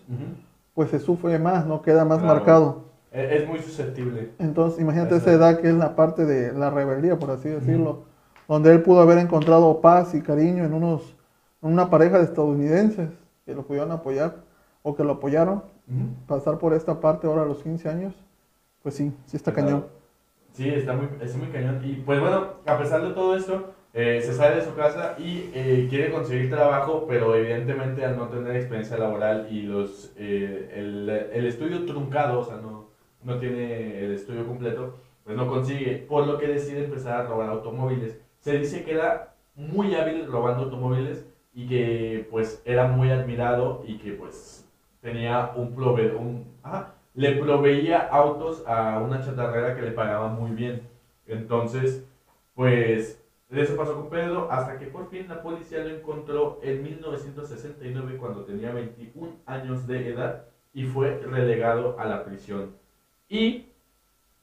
[0.74, 1.80] pues se sufre más, ¿no?
[1.82, 2.84] Queda más marcado.
[3.16, 4.30] Es, es muy susceptible.
[4.38, 8.04] Entonces, imagínate esa edad que es la parte de la rebeldía, por así decirlo,
[8.46, 11.16] donde él pudo haber encontrado paz y cariño en, unos,
[11.62, 13.08] en una pareja de estadounidenses
[13.44, 14.36] que lo pudieron apoyar
[14.82, 15.62] o que lo apoyaron.
[16.26, 18.14] Pasar por esta parte ahora a los 15 años,
[18.82, 19.68] pues sí, sí está Claro.
[19.68, 19.86] cañón.
[20.52, 21.80] Sí, está muy, está muy cañón.
[21.84, 25.50] Y pues bueno, a pesar de todo esto, eh, se sale de su casa y
[25.54, 31.08] eh, quiere conseguir trabajo, pero evidentemente al no tener experiencia laboral y los eh, el,
[31.08, 32.85] el estudio truncado, o sea, no,
[33.26, 37.50] no tiene el estudio completo, pues no consigue, por lo que decide empezar a robar
[37.50, 38.18] automóviles.
[38.38, 43.98] Se dice que era muy hábil robando automóviles y que pues era muy admirado y
[43.98, 44.68] que pues
[45.00, 50.50] tenía un proveedor, un, ajá, le proveía autos a una chatarrera que le pagaba muy
[50.52, 50.82] bien.
[51.26, 52.06] Entonces,
[52.54, 58.16] pues, eso pasó con Pedro hasta que por fin la policía lo encontró en 1969
[58.18, 62.74] cuando tenía 21 años de edad y fue relegado a la prisión.
[63.28, 63.66] Y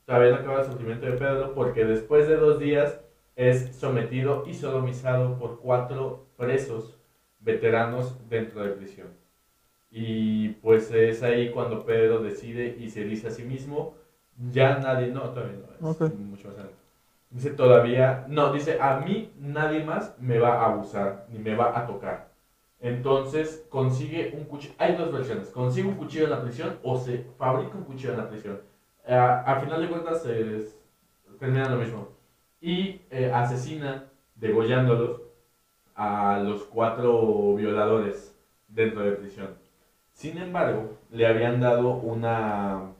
[0.05, 2.99] todavía no acaba el sufrimiento de Pedro porque después de dos días
[3.35, 6.99] es sometido y sodomizado por cuatro presos
[7.39, 9.07] veteranos dentro de prisión.
[9.89, 13.95] Y pues es ahí cuando Pedro decide y se dice a sí mismo,
[14.51, 16.83] ya nadie, no, todavía no, es mucho más adelante.
[17.29, 21.77] Dice todavía, no, dice, a mí nadie más me va a abusar, ni me va
[21.77, 22.31] a tocar.
[22.79, 27.25] Entonces consigue un cuchillo, hay dos versiones, consigue un cuchillo en la prisión o se
[27.37, 28.59] fabrica un cuchillo en la prisión.
[29.05, 30.77] Eh, a final de cuentas es-
[31.39, 32.07] termina lo mismo.
[32.61, 35.21] Y eh, asesina, degollándolos,
[35.95, 38.35] a los cuatro violadores
[38.67, 39.49] dentro de prisión.
[40.13, 42.91] Sin embargo, le habían dado una...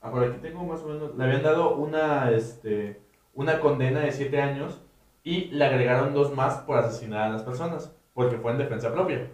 [0.00, 1.16] Ah, por aquí tengo más o menos...
[1.16, 3.00] Le habían dado una, este,
[3.34, 4.80] una condena de siete años
[5.24, 9.28] y le agregaron dos más por asesinar a las personas, porque fue en defensa propia.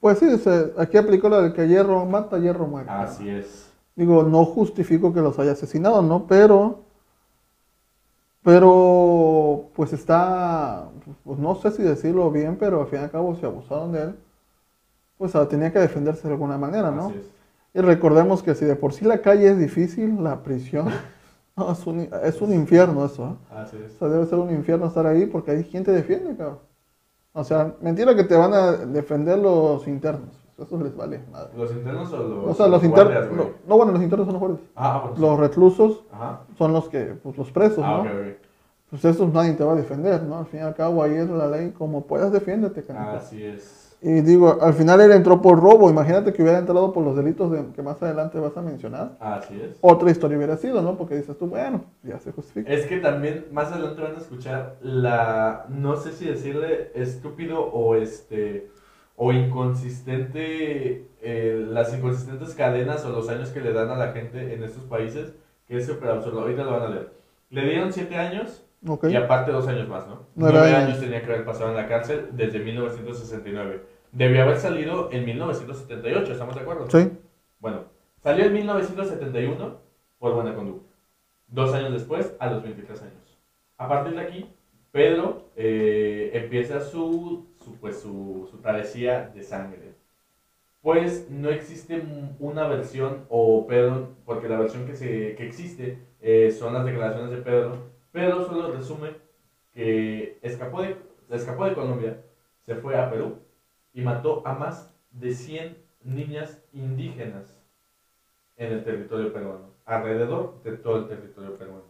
[0.00, 2.90] Pues sí, se- aquí aplicó la de que hierro mata, hierro muere.
[2.90, 3.67] Así es.
[3.98, 6.28] Digo, no justifico que los haya asesinado, ¿no?
[6.28, 6.82] Pero,
[8.44, 10.88] pero, pues está,
[11.24, 14.02] pues no sé si decirlo bien, pero al fin y al cabo si abusaron de
[14.02, 14.14] él,
[15.16, 17.12] pues ah, tenía que defenderse de alguna manera, ¿no?
[17.74, 20.90] Y recordemos que si de por sí la calle es difícil, la prisión
[21.56, 23.34] no, es, un, es un infierno eso, ¿eh?
[23.56, 23.96] Así es.
[23.96, 26.60] O sea, debe ser un infierno estar ahí porque hay quien te defiende, cabrón.
[27.32, 30.37] O sea, mentira que te van a defender los internos.
[30.58, 31.50] Eso les vale nada.
[31.56, 33.36] ¿Los internos o los, O sea, los guardias, internos.
[33.36, 34.60] No, no, bueno, los internos son los guardias.
[34.74, 35.10] Ah.
[35.16, 36.40] Los reclusos Ajá.
[36.56, 38.00] son los que, pues los presos, Ah, ¿no?
[38.02, 38.36] ok, ok.
[38.90, 40.38] Pues esos nadie te va a defender, ¿no?
[40.38, 43.10] Al fin y al cabo ahí es la ley, como puedas defiéndete, canijo.
[43.10, 43.84] Así es.
[44.00, 47.50] Y digo, al final él entró por robo, imagínate que hubiera entrado por los delitos
[47.50, 49.16] de- que más adelante vas a mencionar.
[49.20, 49.76] Así es.
[49.80, 50.96] Otra historia hubiera sido, ¿no?
[50.96, 52.72] Porque dices tú, bueno, ya se justifica.
[52.72, 57.96] Es que también más adelante van a escuchar la, no sé si decirle estúpido o
[57.96, 58.70] este,
[59.20, 64.54] o inconsistente, eh, las inconsistentes cadenas o los años que le dan a la gente
[64.54, 65.34] en estos países,
[65.66, 66.40] que es súper absurdo.
[66.42, 67.12] Ahorita lo van a leer.
[67.50, 69.06] Le dieron siete años Ok.
[69.10, 70.20] y aparte dos años más, ¿no?
[70.36, 70.90] Nueve Nueve años.
[70.90, 73.82] años tenía que haber pasado en la cárcel desde 1969.
[74.12, 76.88] Debió haber salido en 1978, ¿estamos de acuerdo?
[76.88, 77.10] Sí.
[77.58, 77.86] Bueno,
[78.22, 79.78] salió en 1971
[80.20, 80.88] por buena conducta.
[81.48, 83.38] Dos años después, a los 23 años.
[83.78, 84.46] A partir de aquí,
[84.92, 89.94] Pedro eh, empieza su, su, pues, su, su travesía de sangre.
[90.80, 92.02] Pues no existe
[92.38, 97.30] una versión, o Pedro, porque la versión que, se, que existe eh, son las declaraciones
[97.30, 97.90] de Pedro.
[98.12, 99.10] Pedro solo resume
[99.72, 100.96] que escapó de,
[101.30, 102.22] escapó de Colombia,
[102.64, 103.38] se fue a Perú
[103.92, 107.56] y mató a más de 100 niñas indígenas
[108.56, 111.84] en el territorio peruano, alrededor de todo el territorio peruano.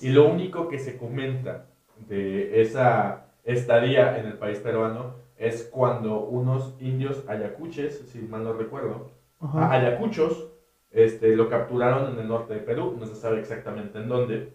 [0.00, 1.66] Y lo único que se comenta
[2.08, 8.52] de esa estadía en el país peruano es cuando unos indios ayacuches, si mal no
[8.52, 9.72] recuerdo, Ajá.
[9.72, 10.48] ayacuchos,
[10.90, 14.52] este, lo capturaron en el norte de Perú, no se sabe exactamente en dónde,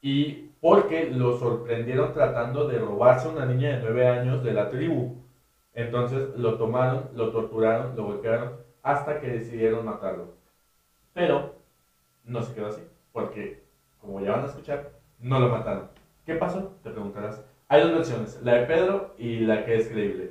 [0.00, 4.70] y porque lo sorprendieron tratando de robarse a una niña de 9 años de la
[4.70, 5.22] tribu.
[5.72, 10.34] Entonces lo tomaron, lo torturaron, lo golpearon hasta que decidieron matarlo.
[11.12, 11.54] Pero
[12.24, 13.62] no se quedó así, porque
[14.00, 15.88] como ya van a escuchar, no lo mataron.
[16.26, 16.76] ¿Qué pasó?
[16.82, 17.44] Te preguntarás.
[17.74, 20.30] Hay dos versiones, la de Pedro y la que es creíble.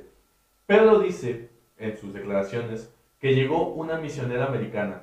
[0.64, 5.02] Pedro dice en sus declaraciones que llegó una misionera americana.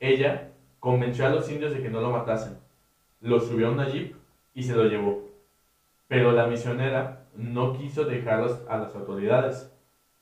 [0.00, 0.48] Ella
[0.80, 2.58] convenció a los indios de que no lo matasen.
[3.20, 4.16] Lo subió a una jeep
[4.54, 5.22] y se lo llevó.
[6.08, 9.72] Pero la misionera no quiso dejarlos a las autoridades,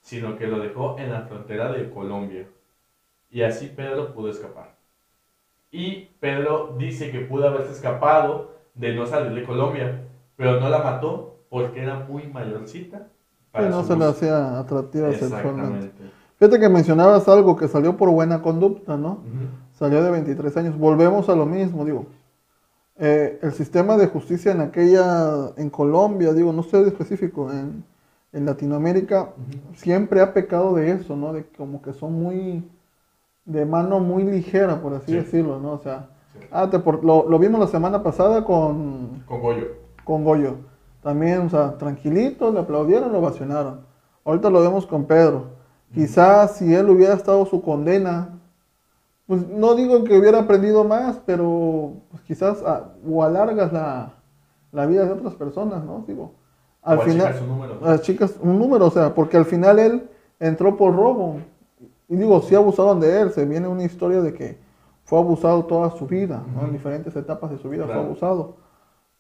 [0.03, 2.47] sino que lo dejó en la frontera de Colombia.
[3.31, 4.75] Y así Pedro pudo escapar.
[5.71, 10.03] Y Pedro dice que pudo haberse escapado de no salir de Colombia,
[10.37, 13.09] pero no la mató porque era muy mayorcita.
[13.55, 15.93] Y no se le hacía atractiva sexualmente.
[16.39, 19.21] Fíjate que mencionabas algo que salió por buena conducta, ¿no?
[19.73, 20.79] Salió de 23 años.
[20.79, 22.07] Volvemos a lo mismo, digo.
[22.97, 27.85] Eh, el sistema de justicia en aquella, en Colombia, digo, no sé de específico, en,
[28.33, 29.31] en Latinoamérica,
[29.75, 31.33] siempre ha pecado de eso, ¿no?
[31.33, 32.69] De como que son muy,
[33.45, 35.73] de mano muy ligera, por así decirlo, ¿no?
[35.73, 36.09] O sea,
[36.53, 36.71] ah,
[37.03, 39.23] lo, lo, vimos la semana pasada con...
[39.27, 39.84] Con Goyo.
[40.05, 40.57] Con Goyo.
[41.03, 43.81] También, o sea, tranquilito, le aplaudieron, lo vacionaron.
[44.25, 45.49] Ahorita lo vemos con Pedro.
[45.93, 48.31] Quizás si él hubiera estado su condena,
[49.27, 54.15] pues no digo que hubiera aprendido más, pero pues quizás ah, o alargas la,
[54.73, 56.05] la, vida de otras personas, ¿no?
[56.07, 56.33] Digo,
[56.83, 57.79] al final, un número.
[57.81, 60.09] Las chicas, un número, o sea, porque al final él
[60.41, 61.39] entró por robo.
[62.09, 64.59] Y digo, sí abusaron de él, se viene una historia de que
[65.05, 66.67] fue abusado toda su vida, ¿no?
[66.67, 68.57] En diferentes etapas de su vida fue abusado.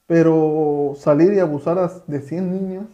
[0.06, 2.84] Pero salir y abusar de 100 niñas.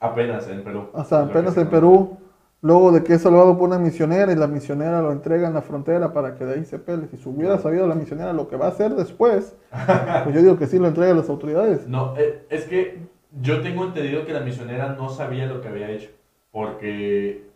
[0.00, 0.88] Apenas en Perú.
[0.92, 2.16] O sea, apenas en Perú.
[2.60, 5.62] Luego de que es salvado por una misionera y la misionera lo entrega en la
[5.62, 7.06] frontera para que de ahí se pele.
[7.06, 9.54] Si hubiera sabido la misionera lo que va a hacer después,
[10.24, 11.86] pues yo digo que sí lo entrega a las autoridades.
[11.86, 12.98] No, eh, es que
[13.40, 16.10] yo tengo entendido que la misionera no sabía lo que había hecho.
[16.50, 17.46] Porque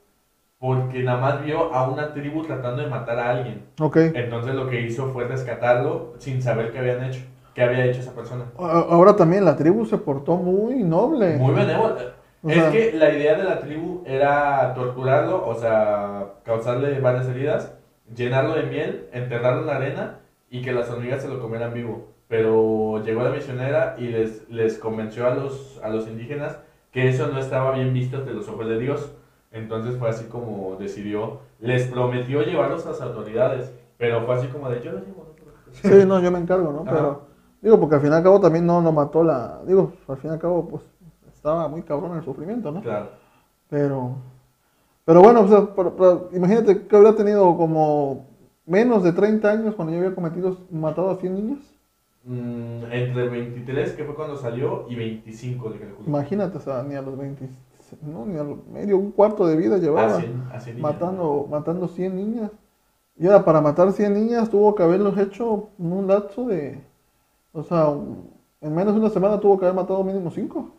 [0.59, 3.65] porque nada más vio a una tribu tratando de matar a alguien.
[3.81, 3.97] Ok.
[3.97, 7.23] Entonces lo que hizo fue rescatarlo sin saber qué habían hecho,
[7.55, 8.47] qué había hecho esa persona.
[8.57, 11.37] Ahora también la tribu se portó muy noble.
[11.37, 12.15] Muy benévola.
[12.47, 17.75] es que la idea de la tribu era torturarlo, o sea, causarle varias heridas,
[18.15, 20.19] llenarlo de miel, enterrarlo en la arena
[20.51, 22.09] y que las hormigas se lo comieran vivo.
[22.29, 26.59] Pero llegó la misionera y les, les convenció a los, a los indígenas
[26.91, 29.13] que eso no estaba bien visto ante los ojos de Dios
[29.53, 34.69] entonces fue así como decidió, les prometió llevarlos a las autoridades, pero fue así como
[34.71, 35.35] de yo llevo.
[35.73, 36.85] Sí, no, yo me encargo, ¿no?
[36.85, 37.27] Pero,
[37.63, 40.31] digo, porque al fin y al cabo también no lo mató la, digo, al fin
[40.31, 40.83] y al cabo, pues,
[41.33, 42.83] estaba muy cabrón el sufrimiento, ¿no?
[42.83, 43.11] Claro.
[43.71, 44.17] Pero,
[45.05, 45.69] pero bueno, o sea,
[46.37, 48.27] imagínate que hubiera tenido como
[48.67, 51.59] menos de 30 años cuando yo había cometido, matado a 100 niños.
[52.25, 57.03] Mm, entre 23, que fue cuando salió, y 25, de Imagínate, o sea, ni a
[57.03, 57.49] los 20
[58.01, 60.23] no, ni al medio, un cuarto de vida llevaba
[60.79, 62.51] matando, matando 100 niñas.
[63.17, 66.81] Y ahora, para matar 100 niñas tuvo que haberlos hecho en un lapso de,
[67.53, 67.89] o sea,
[68.61, 70.71] en menos de una semana tuvo que haber matado mínimo 5.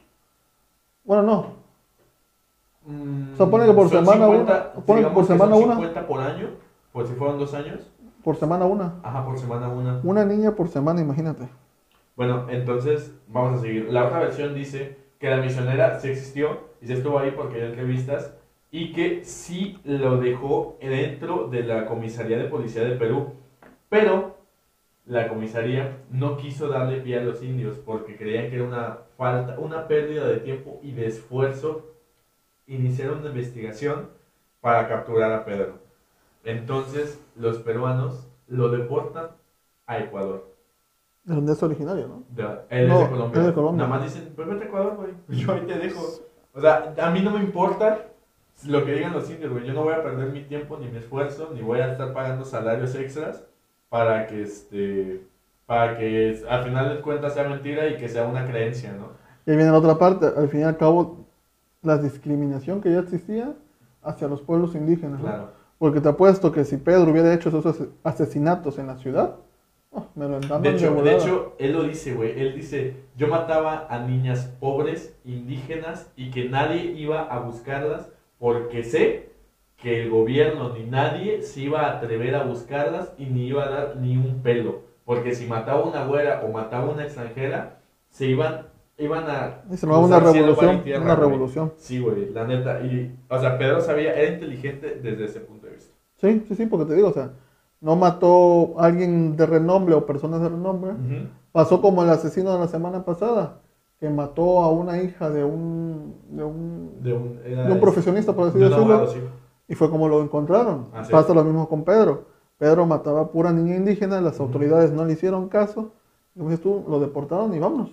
[1.03, 1.63] Bueno, no.
[2.86, 4.73] Mm, o sea, pone que por semana una.
[4.73, 5.75] Pone que por semana una.
[5.75, 6.49] 50 por año,
[6.91, 7.89] pues si fueron dos años.
[8.23, 8.95] Por semana una.
[9.03, 9.99] Ajá, por semana una.
[10.03, 11.47] Una niña por semana, imagínate.
[12.15, 13.89] Bueno, entonces vamos a seguir.
[13.89, 17.69] La otra versión dice que la misionera sí existió y se estuvo ahí porque hay
[17.69, 18.33] entrevistas
[18.71, 23.33] y que sí lo dejó dentro de la comisaría de policía de Perú.
[23.89, 24.36] Pero
[25.06, 29.60] la comisaría no quiso darle pie a los indios porque creían que era una falta,
[29.60, 31.89] una pérdida de tiempo y de esfuerzo
[32.68, 34.10] iniciar una investigación
[34.62, 35.80] para capturar a Pedro.
[36.46, 39.32] Entonces los peruanos lo deportan
[39.86, 40.54] a Ecuador.
[41.26, 42.24] ¿De dónde es originario, no?
[42.70, 43.42] él es, de Colombia.
[43.42, 43.86] es de Colombia.
[43.86, 45.12] Nada más dicen, pues vete a Ecuador, güey.
[45.39, 46.02] Yo ahí te dejo.
[46.54, 48.08] O sea, a mí no me importa
[48.68, 49.66] lo que digan los indios, güey.
[49.66, 52.46] Yo no voy a perder mi tiempo ni mi esfuerzo, ni voy a estar pagando
[52.46, 53.46] salarios extras
[53.93, 55.21] para que este
[55.67, 59.10] para que al final de cuentas sea mentira y que sea una creencia, ¿no?
[59.45, 61.27] Y viene la otra parte, al fin y al cabo,
[61.84, 63.53] la discriminación que ya existía
[64.01, 65.21] hacia los pueblos indígenas.
[65.21, 65.51] Claro.
[65.77, 69.36] Porque te apuesto que si Pedro hubiera hecho esos asesinatos en la ciudad,
[70.15, 72.32] de, hecho, de hecho, él lo dice, güey.
[72.41, 78.84] Él dice, yo mataba a niñas pobres, indígenas, y que nadie iba a buscarlas porque
[78.84, 79.33] sé
[79.84, 83.69] que el gobierno ni nadie se iba a atrever a buscarlas y ni iba a
[83.69, 84.80] dar ni un pelo.
[85.04, 88.67] Porque si mataba una güera o mataba una extranjera, se iban,
[88.98, 89.62] iban a...
[89.76, 91.74] Se una revolución, una revolución.
[91.76, 92.80] Sí, güey, la neta.
[92.82, 95.93] Y, o sea, Pedro sabía, era inteligente desde ese punto de vista.
[96.15, 97.32] Sí, sí, sí, porque te digo, o sea,
[97.82, 100.93] no mató a alguien de renombre o personas de renombre,
[101.52, 103.60] pasó como el asesino de la semana pasada,
[104.00, 109.10] que mató a una hija de un, de un, de un, profesionista, por así decirlo,
[109.67, 110.89] y fue como lo encontraron.
[111.10, 112.26] Pasa lo mismo con Pedro.
[112.58, 115.93] Pedro mataba a pura niña indígena, las autoridades no le hicieron caso,
[116.38, 117.91] pues tú lo deportaron y vámonos.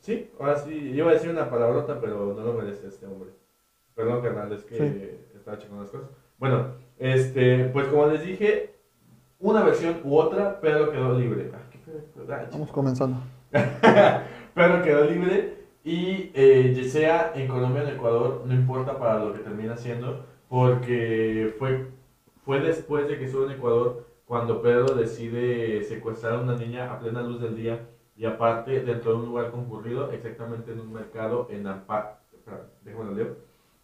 [0.00, 3.30] Sí, ahora sí, yo iba a decir una palabrota, pero no lo merece este hombre.
[3.94, 6.08] Perdón, carnal, es que estaba checando las cosas.
[6.38, 8.74] Bueno, este, pues como les dije,
[9.38, 11.50] una versión u otra, Pedro quedó libre.
[12.52, 13.18] Vamos comenzando.
[14.54, 19.40] Pedro quedó libre y eh, Yesea en Colombia, en Ecuador, no importa para lo que
[19.40, 21.86] termina siendo, porque fue,
[22.44, 27.00] fue después de que estuvo en Ecuador cuando Pedro decide secuestrar a una niña a
[27.00, 27.88] plena luz del día
[28.18, 32.18] y aparte dentro de un lugar concurrido, exactamente en un mercado en Ambato.
[32.84, 33.38] Déjame leer.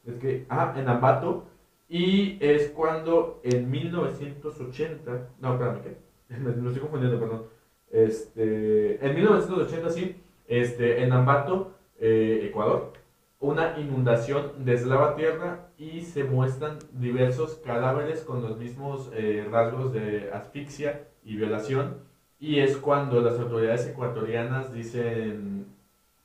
[0.04, 1.46] Es que, ah, en Ambato.
[1.88, 5.96] Y es cuando en 1980, no, espérame, que
[6.36, 7.44] me, estoy confundiendo, perdón.
[7.90, 12.92] Este, en 1980, sí, este, en Ambato, eh, Ecuador,
[13.40, 20.30] una inundación deslava tierra y se muestran diversos cadáveres con los mismos eh, rasgos de
[20.32, 21.98] asfixia y violación
[22.40, 25.66] y es cuando las autoridades ecuatorianas dicen,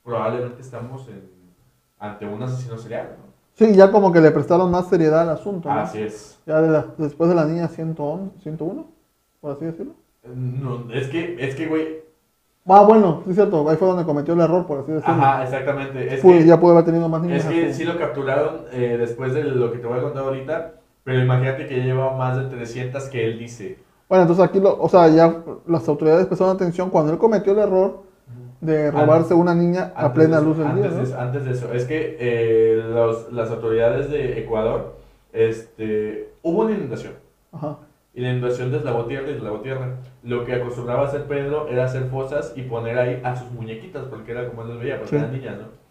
[0.03, 1.07] probablemente estamos
[1.99, 3.33] ante un asesino serial, ¿no?
[3.55, 5.69] Sí, ya como que le prestaron más seriedad al asunto.
[5.69, 5.79] ¿no?
[5.79, 6.39] Así es.
[6.45, 6.61] Ya
[6.97, 8.87] después de la niña 101,
[9.39, 9.93] por así decirlo.
[10.23, 12.02] No, es que, es que, güey.
[12.65, 15.13] Ah, bueno, sí es cierto, ahí fue donde cometió el error, por así decirlo.
[15.15, 16.15] Ajá, exactamente.
[16.15, 17.45] Es que, ya puede haber tenido más niñas.
[17.45, 20.75] Es que sí lo capturaron eh, después de lo que te voy a contar ahorita,
[21.03, 23.79] pero imagínate que lleva más de 300 que él dice.
[24.07, 27.59] Bueno, entonces aquí, lo, o sea, ya las autoridades prestaron atención cuando él cometió el
[27.59, 28.03] error
[28.61, 31.03] de robarse una niña a plena luz del antes día.
[31.03, 34.95] De, antes de eso, es que eh, los, las autoridades de Ecuador,
[35.33, 37.13] este, hubo una inundación.
[37.51, 37.79] Ajá.
[38.13, 39.97] Y la inundación deslavó tierra y deslavó tierra.
[40.21, 44.31] Lo que acostumbraba hacer Pedro era hacer fosas y poner ahí a sus muñequitas, porque
[44.31, 45.83] era como él los veía, porque eran niñas, ¿no?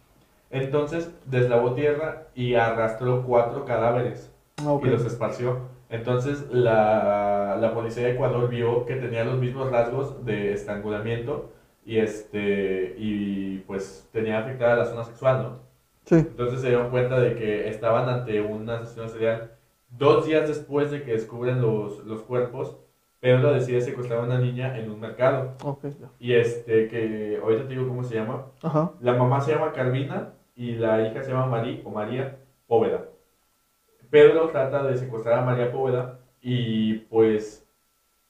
[0.50, 5.72] Entonces deslavó tierra y arrastró cuatro cadáveres ah, y los esparció.
[5.88, 11.50] Entonces la, la, policía de Ecuador vio que tenía los mismos rasgos de estrangulamiento
[11.84, 15.58] y, este, y pues tenía afectada la zona sexual, ¿no?
[16.04, 16.16] Sí.
[16.16, 19.52] Entonces se dieron cuenta de que estaban ante un asesino serial.
[19.98, 22.76] Dos días después de que descubren los, los cuerpos,
[23.20, 25.54] Pedro decide secuestrar a una niña en un mercado.
[25.62, 28.46] Okay, Y este, que ahorita te digo cómo se llama.
[28.62, 28.92] Ajá.
[29.00, 33.04] La mamá se llama Carmina y la hija se llama María o María Póveda.
[34.10, 37.64] Pedro trata de secuestrar a María Poveda y pues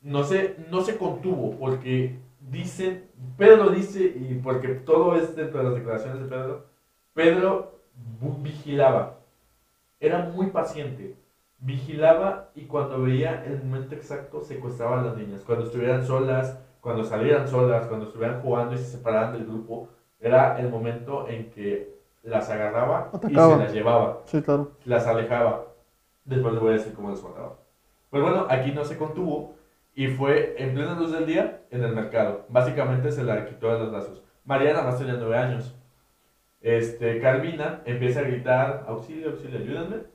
[0.03, 5.65] no se, no se contuvo porque dicen, Pedro dice, y porque todo es dentro de
[5.65, 6.67] las declaraciones de Pedro,
[7.15, 7.81] Pedro
[8.43, 9.21] vigilaba,
[10.01, 11.17] era muy paciente,
[11.63, 17.05] vigilaba y cuando veía el momento exacto secuestraba a las niñas, cuando estuvieran solas, cuando
[17.05, 22.01] salieran solas, cuando estuvieran jugando y se separaran del grupo, era el momento en que
[22.23, 24.73] las agarraba y se las llevaba, sí, claro.
[24.85, 25.67] las alejaba.
[26.25, 27.57] Después les voy a decir cómo les mataba.
[28.11, 29.55] Pues bueno, aquí no se contuvo
[29.95, 32.45] y fue en plena luz del día en el mercado.
[32.49, 34.23] Básicamente se la quitó de los lazos.
[34.45, 35.75] Mariana más tenía nueve años.
[36.61, 40.12] Este, Carmina empieza a gritar, auxilio, auxilio, ayúdenme.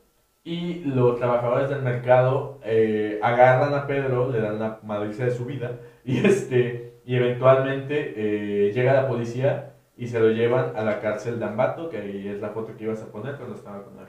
[0.48, 5.44] Y los trabajadores del mercado eh, agarran a Pedro, le dan la madriza de su
[5.44, 11.02] vida y, este, y eventualmente eh, llega la policía y se lo llevan a la
[11.02, 14.00] cárcel de Ambato, que ahí es la foto que ibas a poner cuando estaba con
[14.00, 14.08] él.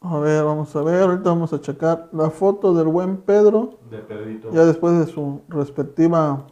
[0.00, 3.80] A ver, vamos a ver, ahorita vamos a checar la foto del buen Pedro.
[3.90, 4.52] De Pedrito.
[4.52, 6.46] Ya después de su respectiva...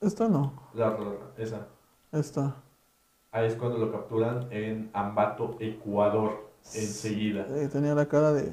[0.00, 0.54] Esta no.
[0.72, 0.96] La,
[1.36, 1.66] esa.
[2.10, 2.54] Esta.
[3.32, 7.46] Ahí es cuando lo capturan en Ambato, Ecuador, enseguida.
[7.46, 8.52] Sí, tenía la cara de...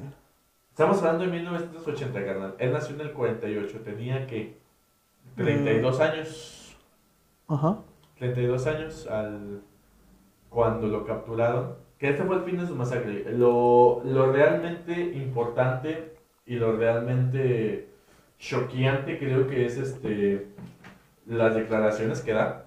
[0.70, 2.54] Estamos hablando de 1980, carnal.
[2.58, 4.58] Él nació en el 48, tenía que
[5.36, 6.76] 32 años.
[7.48, 7.78] Ajá.
[8.18, 9.62] 32 años al
[10.50, 13.24] cuando lo capturaron que este fue el fin de su masacre.
[13.32, 16.14] Lo, lo realmente importante
[16.44, 17.88] y lo realmente
[18.38, 20.48] choqueante creo que es este
[21.26, 22.64] las declaraciones que da.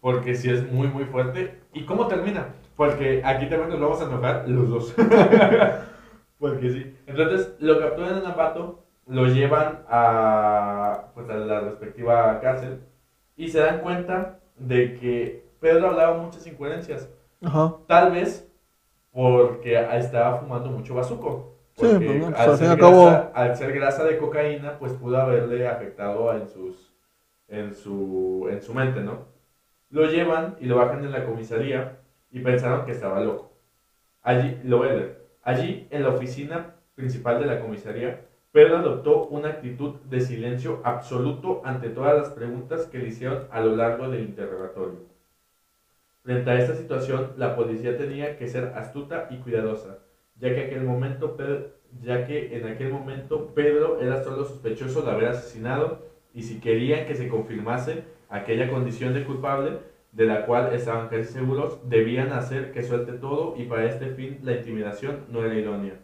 [0.00, 1.60] Porque sí es muy, muy fuerte.
[1.72, 2.48] ¿Y cómo termina?
[2.82, 4.94] Porque aquí también nos vamos a enojar los dos.
[6.40, 6.96] porque sí.
[7.06, 12.80] Entonces lo capturan en Ambato, lo llevan a, pues, a la respectiva cárcel
[13.36, 17.08] y se dan cuenta de que Pedro hablaba muchas incoherencias.
[17.86, 18.52] Tal vez
[19.12, 21.54] porque estaba fumando mucho bazuco.
[21.76, 26.48] Porque pues, al, ser grasa, al, ser grasa, de cocaína, pues pudo haberle afectado en,
[26.48, 26.92] sus,
[27.46, 29.18] en, su, en su mente, ¿no?
[29.88, 32.01] Lo llevan y lo bajan en la comisaría
[32.32, 33.52] y pensaron que estaba loco.
[34.22, 34.82] Allí, lo.
[35.42, 41.62] Allí, en la oficina principal de la comisaría, Pedro adoptó una actitud de silencio absoluto
[41.64, 45.00] ante todas las preguntas que le hicieron a lo largo del interrogatorio.
[46.22, 49.98] Frente a esta situación, la policía tenía que ser astuta y cuidadosa,
[50.38, 50.70] ya que,
[52.02, 56.02] ya que en aquel momento Pedro era solo sospechoso de haber asesinado
[56.32, 59.78] y si querían que se confirmase aquella condición de culpable,
[60.12, 64.38] de la cual estaban casi seguros, debían hacer que suelte todo y para este fin
[64.42, 65.94] la intimidación no era idónea.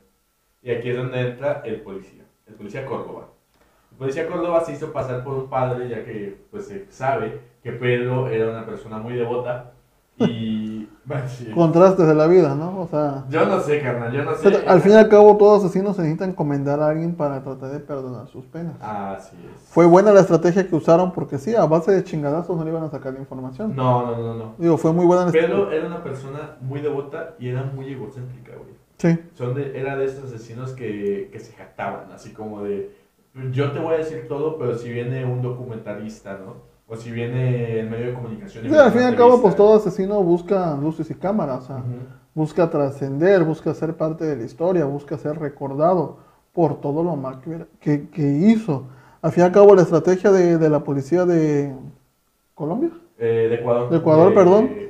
[0.62, 3.28] Y aquí es donde entra el policía el policía Córdoba.
[3.92, 7.72] El policía Córdoba se hizo pasar por un padre, ya que pues se sabe que
[7.72, 9.72] Pedro era una persona muy devota
[10.16, 10.77] y...
[11.54, 12.80] Contrastes de la vida, ¿no?
[12.80, 13.24] O sea...
[13.30, 14.62] Yo no sé, carnal, yo no sé.
[14.66, 18.28] al fin y al cabo, todos asesinos necesitan encomendar a alguien para tratar de perdonar
[18.28, 18.74] sus penas.
[18.80, 19.62] Así es.
[19.68, 22.84] Fue buena la estrategia que usaron porque sí, a base de chingadazos no le iban
[22.84, 23.74] a sacar la información.
[23.74, 24.54] No, no, no, no.
[24.58, 28.76] Digo, fue muy buena Pedro era una persona muy devota y era muy egocéntrica, güey.
[28.98, 29.18] Sí.
[29.34, 32.96] Son de, era de esos asesinos que, que se jactaban, así como de,
[33.52, 36.56] yo te voy a decir todo, pero si viene un documentalista, ¿no?
[36.88, 38.64] O si viene el medio de comunicación.
[38.64, 41.82] Sí, al fin y al cabo, pues todo asesino busca luces y cámaras, o sea,
[42.34, 46.18] busca trascender, busca ser parte de la historia, busca ser recordado
[46.52, 47.40] por todo lo mal
[47.80, 48.84] que, que, hizo.
[49.20, 51.74] Al fin y al cabo, la estrategia de, de la policía de
[52.54, 52.90] Colombia.
[53.18, 53.90] Eh, de Ecuador.
[53.90, 54.88] De Ecuador, perdón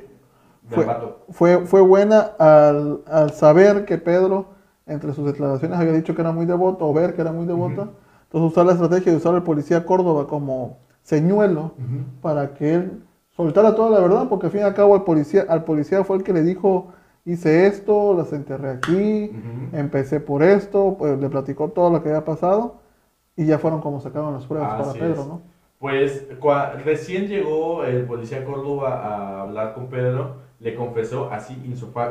[1.29, 4.47] fue, fue, buena al, al, saber que Pedro,
[4.85, 7.89] entre sus declaraciones, había dicho que era muy devoto, o ver que era muy devota.
[8.23, 10.77] Entonces usar la estrategia de usar al policía Córdoba como
[11.09, 11.71] señuelo
[12.21, 13.01] para que él
[13.35, 16.17] soltara toda la verdad, porque al fin y al cabo al policía, al policía fue
[16.17, 16.93] el que le dijo,
[17.25, 19.31] hice esto, las enterré aquí,
[19.73, 22.75] empecé por esto, pues le platicó todo lo que había pasado
[23.35, 25.41] y ya fueron como sacaron las pruebas para Pedro, ¿no?
[25.79, 26.27] Pues
[26.85, 31.59] recién llegó el policía Córdoba a hablar con Pedro le confesó así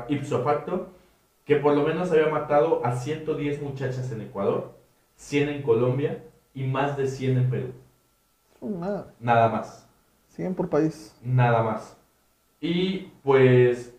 [0.08, 0.86] ipso facto
[1.44, 4.72] que por lo menos había matado a 110 muchachas en Ecuador,
[5.16, 7.72] 100 en Colombia y más de 100 en Perú.
[8.60, 9.14] Nada.
[9.20, 9.88] Nada más.
[10.28, 11.16] 100 por país.
[11.22, 11.96] Nada más.
[12.60, 13.94] Y pues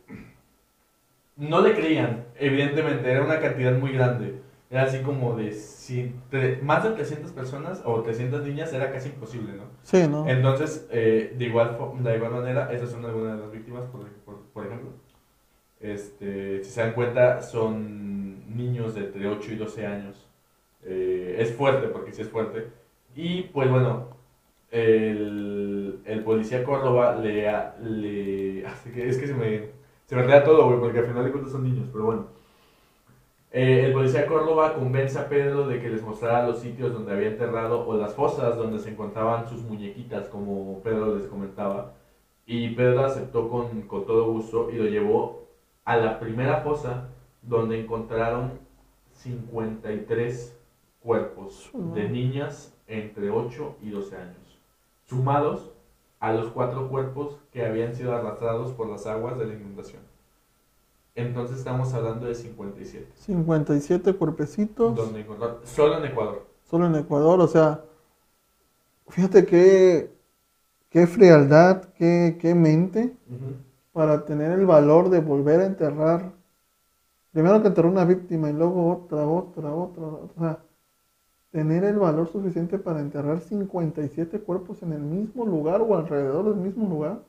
[1.39, 4.41] no le creían, evidentemente, era una cantidad muy grande.
[4.69, 6.13] Era así como de si,
[6.61, 9.63] más de 300 personas o 300 niñas era casi imposible, ¿no?
[9.81, 10.27] Sí, ¿no?
[10.27, 14.05] Entonces, eh, de, igual, de igual manera, esas son algunas de las víctimas, por,
[14.53, 14.91] por, ejemplo.
[15.79, 20.27] Este, si se dan cuenta, son niños de entre 8 y 12 años.
[20.83, 22.67] Eh, es fuerte, porque sí es fuerte.
[23.15, 24.18] Y pues bueno,
[24.71, 27.51] el, el policía Córdoba le,
[27.81, 28.59] le...
[28.95, 29.69] Es que se me,
[30.05, 32.27] se me todo, güey, porque al final de cuentas son niños, pero bueno.
[33.51, 37.29] Eh, el policía Córdoba convence a Pedro de que les mostrara los sitios donde había
[37.29, 41.93] enterrado o las fosas donde se encontraban sus muñequitas, como Pedro les comentaba.
[42.45, 45.47] Y Pedro aceptó con, con todo gusto y lo llevó
[45.85, 47.09] a la primera fosa
[47.41, 48.59] donde encontraron
[49.11, 50.57] 53
[50.99, 54.37] cuerpos de niñas entre 8 y 12 años,
[55.09, 55.71] sumados
[56.19, 60.01] a los cuatro cuerpos que habían sido arrastrados por las aguas de la inundación.
[61.15, 63.07] Entonces estamos hablando de 57.
[63.15, 64.95] 57 cuerpecitos.
[65.63, 66.45] Solo en Ecuador.
[66.69, 67.83] Solo en Ecuador, o sea,
[69.07, 70.11] fíjate qué,
[70.89, 73.15] qué frialdad, qué, qué mente
[73.91, 76.31] para tener el valor de volver a enterrar.
[77.31, 80.35] Primero que enterrar una víctima y luego otra, otra, otra, otra.
[80.35, 80.59] O sea,
[81.51, 86.55] tener el valor suficiente para enterrar 57 cuerpos en el mismo lugar o alrededor del
[86.55, 87.19] mismo lugar,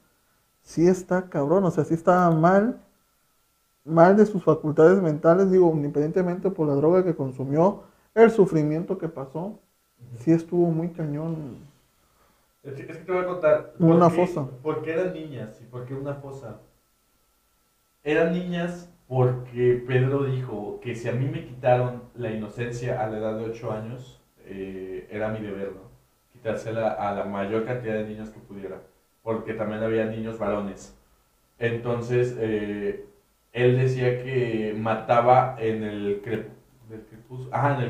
[0.62, 2.80] sí está cabrón, o sea, sí está mal
[3.84, 7.82] mal de sus facultades mentales, digo, independientemente por la droga que consumió,
[8.14, 9.58] el sufrimiento que pasó,
[10.18, 11.58] sí estuvo muy cañón.
[12.62, 13.74] Es que, te voy a contar.
[13.78, 14.46] Una fosa.
[14.62, 16.58] ¿Por qué eran niñas y por qué una fosa?
[18.04, 23.18] Eran niñas porque Pedro dijo que si a mí me quitaron la inocencia a la
[23.18, 25.80] edad de 8 años, eh, era mi deber, ¿no?
[26.32, 28.82] Quitársela a la mayor cantidad de niños que pudiera.
[29.24, 30.96] Porque también había niños varones.
[31.58, 33.04] Entonces, eh,
[33.52, 36.22] él decía que mataba en el,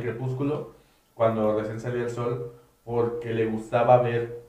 [0.00, 0.72] crepúsculo,
[1.12, 4.40] cuando recién salía el sol, porque le gustaba ver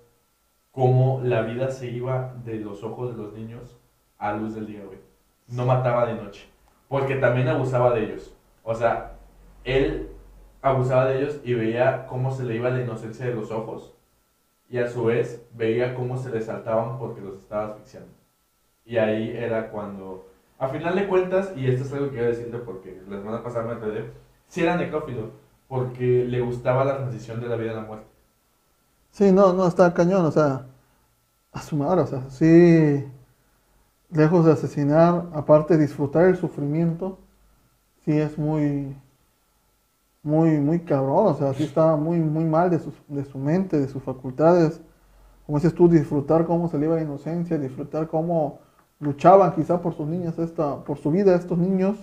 [0.71, 3.77] cómo la vida se iba de los ojos de los niños
[4.17, 4.83] a luz del día.
[5.49, 6.47] No mataba de noche,
[6.91, 8.35] porque también abusaba de ellos.
[8.63, 9.13] O sea,
[9.63, 10.09] él
[10.61, 13.93] abusaba de ellos y veía cómo se le iba la inocencia de los ojos
[14.69, 18.11] y a su vez veía cómo se les saltaban porque los estaba asfixiando.
[18.83, 20.27] Y ahí era cuando
[20.59, 23.67] a final de cuentas, y esto es algo que quiero decirte porque la semana pasada
[23.67, 24.11] me enteré,
[24.49, 25.31] sí era necrófilo,
[25.69, 28.07] porque le gustaba la transición de la vida a la muerte.
[29.11, 30.65] Sí, no, no, está cañón, o sea,
[31.53, 33.05] a su madre, o sea, sí,
[34.11, 37.19] lejos de asesinar, aparte disfrutar el sufrimiento,
[38.03, 38.95] sí es muy,
[40.23, 43.79] muy, muy cabrón, o sea, sí estaba muy, muy mal de su, de su mente,
[43.79, 44.81] de sus facultades.
[45.45, 48.59] Como dices tú, disfrutar cómo se le iba la inocencia, disfrutar cómo
[48.99, 51.97] luchaban quizá por sus niñas, esta, por su vida estos niños,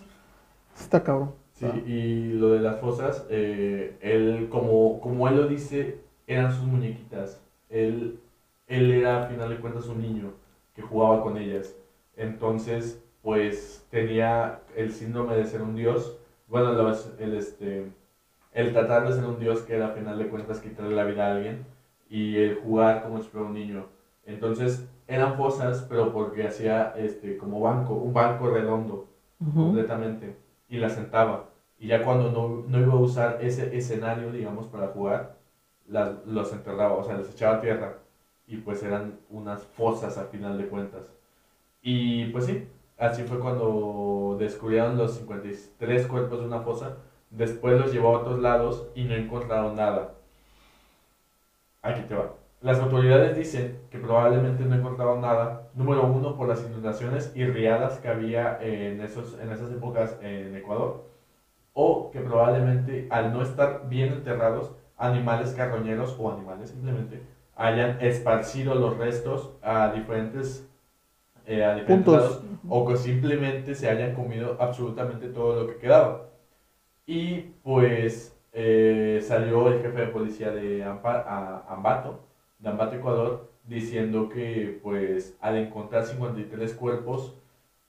[0.79, 1.33] está cabrón.
[1.53, 6.65] Sí, y lo de las fosas, eh, él, como, como él lo dice, eran sus
[6.65, 7.41] muñequitas.
[7.69, 8.21] Él,
[8.69, 10.33] él era, al final de cuentas, un niño
[10.75, 11.75] que jugaba con ellas.
[12.19, 16.19] Entonces, pues tenía el síndrome de ser un dios.
[16.49, 16.73] Bueno,
[17.19, 17.91] el, este,
[18.53, 21.27] el tratar de ser un dios que era, al final de cuentas, quitarle la vida
[21.27, 21.65] a alguien.
[22.11, 23.87] Y el jugar como si fuera un niño.
[24.25, 29.09] Entonces, eran fosas, pero porque hacía este, como banco, un banco redondo,
[29.55, 30.37] completamente.
[30.69, 31.51] Y la sentaba.
[31.79, 35.39] Y ya cuando no, no, iba a usar ese escenario, digamos, para jugar,
[35.87, 37.99] las, los enterraba, o sea, les echaba a tierra.
[38.47, 41.18] Y pues eran unas fosas al final de cuentas.
[41.83, 42.69] Y pues sí,
[42.99, 46.97] así fue cuando descubrieron los 53 cuerpos de una fosa.
[47.31, 50.15] Después los llevó a otros lados y no encontraron nada.
[51.83, 52.35] Aquí te va.
[52.61, 57.99] Las autoridades dicen que probablemente no encontraron nada, número uno, por las inundaciones y riadas
[57.99, 61.05] que había en, esos, en esas épocas en Ecuador,
[61.73, 67.23] o que probablemente al no estar bien enterrados, animales carroñeros o animales simplemente
[67.55, 70.68] hayan esparcido los restos a diferentes,
[71.49, 76.27] eh, a diferentes lados, o que simplemente se hayan comido absolutamente todo lo que quedaba.
[77.07, 82.21] Y pues eh, salió el jefe de policía de Ambato,
[82.59, 87.35] de Ambato, Ecuador, diciendo que pues al encontrar 53 cuerpos,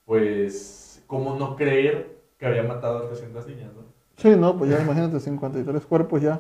[0.06, 3.84] pues cómo no creer que había matado a 300 niñas, ¿no?
[4.16, 6.40] Sí, no, pues ya imagínate 53 cuerpos ya.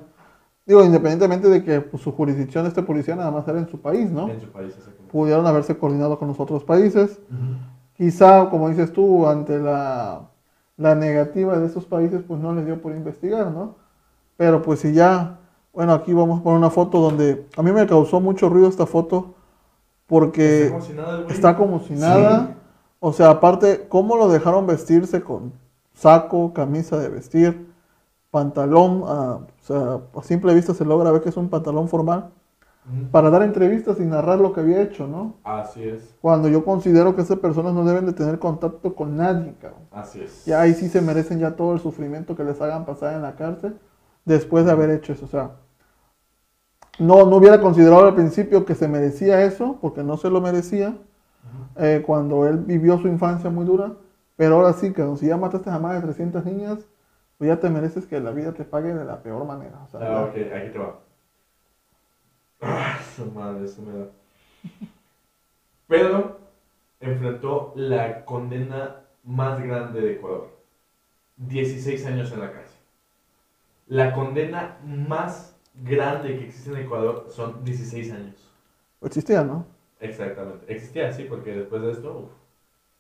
[0.70, 3.82] Digo, independientemente de que pues, su jurisdicción de este policía nada más era en su
[3.82, 4.30] país, ¿no?
[4.30, 4.76] En su país,
[5.12, 7.20] Pudieron haberse coordinado con los otros países.
[7.98, 10.30] Quizá, como dices tú, ante la,
[10.78, 13.78] la negativa de esos países, pues no les dio por investigar, ¿no?
[14.38, 15.40] Pero pues si ya,
[15.74, 18.86] bueno, aquí vamos a poner una foto donde a mí me causó mucho ruido esta
[18.86, 19.34] foto
[20.06, 21.26] porque está como si nada.
[21.30, 22.56] Está como si nada.
[23.00, 25.52] O sea, aparte, ¿cómo lo dejaron vestirse con
[25.96, 27.69] saco, camisa de vestir,
[28.32, 29.04] pantalón?
[29.04, 32.32] o sea, a simple vista se logra ver que es un pantalón formal
[33.12, 35.36] para dar entrevistas y narrar lo que había hecho, ¿no?
[35.44, 36.16] Así es.
[36.22, 39.82] Cuando yo considero que esas personas no deben de tener contacto con nadie, cabrón.
[39.92, 40.48] Así es.
[40.48, 43.36] Y ahí sí se merecen ya todo el sufrimiento que les hagan pasar en la
[43.36, 43.78] cárcel
[44.26, 45.26] después de haber hecho eso.
[45.26, 45.52] O sea,
[46.98, 50.98] no, no hubiera considerado al principio que se merecía eso, porque no se lo merecía,
[51.78, 53.94] eh, cuando él vivió su infancia muy dura.
[54.36, 56.80] Pero ahora sí, que si ya mataste a más de 300 niñas,
[57.40, 59.82] pues ya te mereces que la vida te pague de la peor manera.
[59.86, 61.00] O sea, ah, ok, aquí te va.
[62.60, 64.06] Ah, su madre, eso me da.
[65.88, 66.38] Pedro
[67.00, 70.50] enfrentó la condena más grande de Ecuador.
[71.38, 72.78] 16 años en la cárcel.
[73.88, 78.52] La condena más grande que existe en Ecuador son 16 años.
[79.02, 79.66] Existía, ¿no?
[80.02, 80.66] Exactamente.
[80.68, 82.32] Existía, sí, porque después de esto,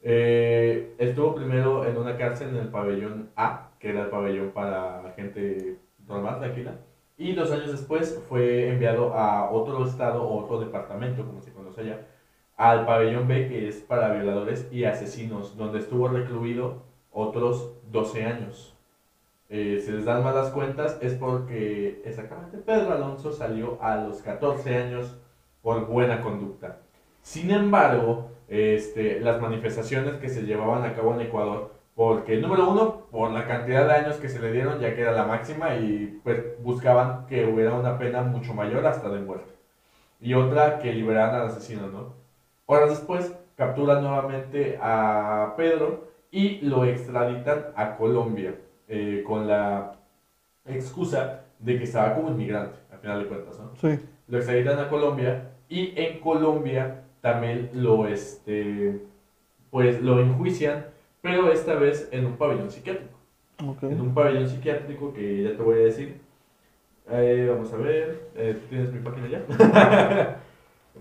[0.01, 5.13] eh, estuvo primero en una cárcel en el pabellón A, que era el pabellón para
[5.15, 5.77] gente
[6.07, 6.75] normal, tranquila.
[7.17, 11.81] Y dos años después fue enviado a otro estado o otro departamento, como se conoce
[11.81, 12.07] allá,
[12.55, 18.75] al pabellón B, que es para violadores y asesinos, donde estuvo recluido otros 12 años.
[19.49, 24.77] Eh, se les dan malas cuentas es porque exactamente Pedro Alonso salió a los 14
[24.77, 25.17] años
[25.63, 26.81] por buena conducta.
[27.23, 33.07] Sin embargo, este, las manifestaciones que se llevaban a cabo en Ecuador, porque número uno,
[33.11, 36.19] por la cantidad de años que se le dieron, ya que era la máxima, y
[36.23, 39.53] pues, buscaban que hubiera una pena mucho mayor hasta de muerte.
[40.21, 42.13] Y otra, que liberaran al asesino, ¿no?
[42.65, 48.55] Horas después, capturan nuevamente a Pedro y lo extraditan a Colombia.
[48.87, 49.97] Eh, con la
[50.65, 53.75] excusa de que estaba como inmigrante, al final de cuentas, ¿no?
[53.75, 53.99] Sí.
[54.27, 59.01] Lo extraditan a Colombia y en Colombia también lo, este,
[59.69, 60.85] pues lo enjuician,
[61.21, 63.17] pero esta vez en un pabellón psiquiátrico.
[63.81, 66.21] En un pabellón psiquiátrico que ya te voy a decir.
[67.11, 69.45] Eh, vamos a ver, eh, ¿tienes mi página ya?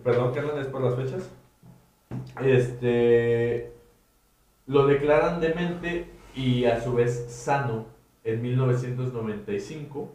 [0.05, 1.31] Perdón, Carlos, es por las fechas.
[2.43, 3.73] Este,
[4.67, 7.87] lo declaran demente y a su vez sano
[8.25, 10.15] en 1995.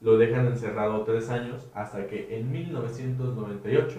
[0.00, 3.98] Lo dejan encerrado tres años hasta que en 1998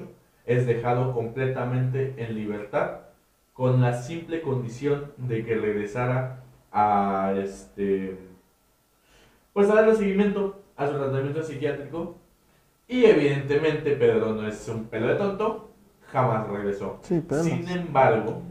[0.50, 3.02] es dejado completamente en libertad
[3.54, 6.42] con la simple condición de que regresara
[6.72, 8.18] a este
[9.54, 12.18] pues a darle seguimiento a su tratamiento psiquiátrico.
[12.88, 15.70] Y evidentemente Pedro no es un pelo de tonto
[16.08, 17.00] jamás regresó.
[17.04, 18.42] Sin embargo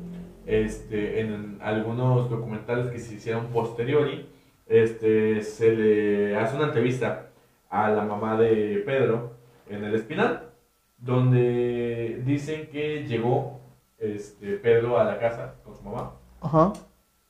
[0.46, 4.28] este, en algunos documentales que se hicieron posteriori,
[4.68, 7.30] este, se le hace una entrevista
[7.68, 9.32] a la mamá de Pedro
[9.68, 10.47] en el Espinal,
[10.98, 13.60] donde dicen que llegó
[13.98, 16.12] este, Pedro a la casa con su mamá.
[16.40, 16.72] Ajá.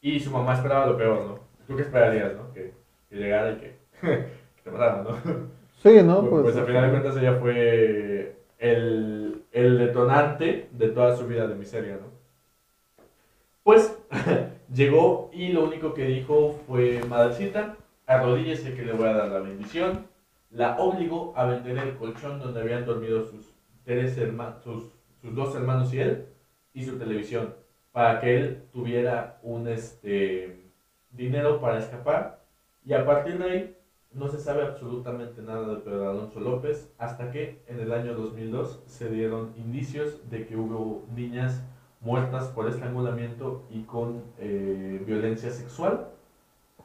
[0.00, 1.38] Y su mamá esperaba lo peor, ¿no?
[1.66, 2.52] ¿Tú qué esperarías, no?
[2.52, 2.72] Que,
[3.08, 5.16] que llegara y que, que te mataran, ¿no?
[5.82, 6.28] Sí, ¿no?
[6.28, 11.46] Pues, Pues, al final de cuentas ella fue el, el detonante de toda su vida
[11.46, 12.08] de miseria, ¿no?
[13.62, 13.96] Pues
[14.74, 19.40] llegó y lo único que dijo fue, madrecita, arrodíllese que le voy a dar la
[19.40, 20.06] bendición.
[20.50, 23.47] La obligó a vender el colchón donde habían dormido sus,
[23.88, 24.84] tres herma- sus,
[25.22, 26.26] sus dos hermanos y él,
[26.74, 27.54] y su televisión,
[27.92, 30.70] para que él tuviera un este,
[31.10, 32.44] dinero para escapar.
[32.84, 33.76] Y a partir de ahí
[34.12, 38.82] no se sabe absolutamente nada de Pedro Alonso López hasta que en el año 2002
[38.86, 41.62] se dieron indicios de que hubo niñas
[42.00, 46.08] muertas por estrangulamiento y con eh, violencia sexual,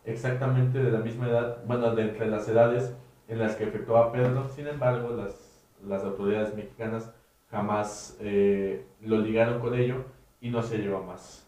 [0.05, 2.93] exactamente de la misma edad, bueno, de entre las edades
[3.27, 4.47] en las que efectuaba Pedro.
[4.49, 5.42] Sin embargo, las,
[5.87, 7.13] las autoridades mexicanas
[7.49, 10.05] jamás eh, lo ligaron con ello
[10.41, 11.47] y no se llevó a más.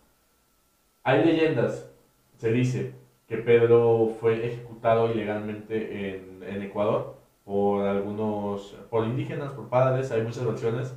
[1.04, 1.92] Hay leyendas,
[2.38, 2.94] se dice,
[3.28, 10.24] que Pedro fue ejecutado ilegalmente en, en Ecuador por algunos, por indígenas, por padres, hay
[10.24, 10.96] muchas versiones,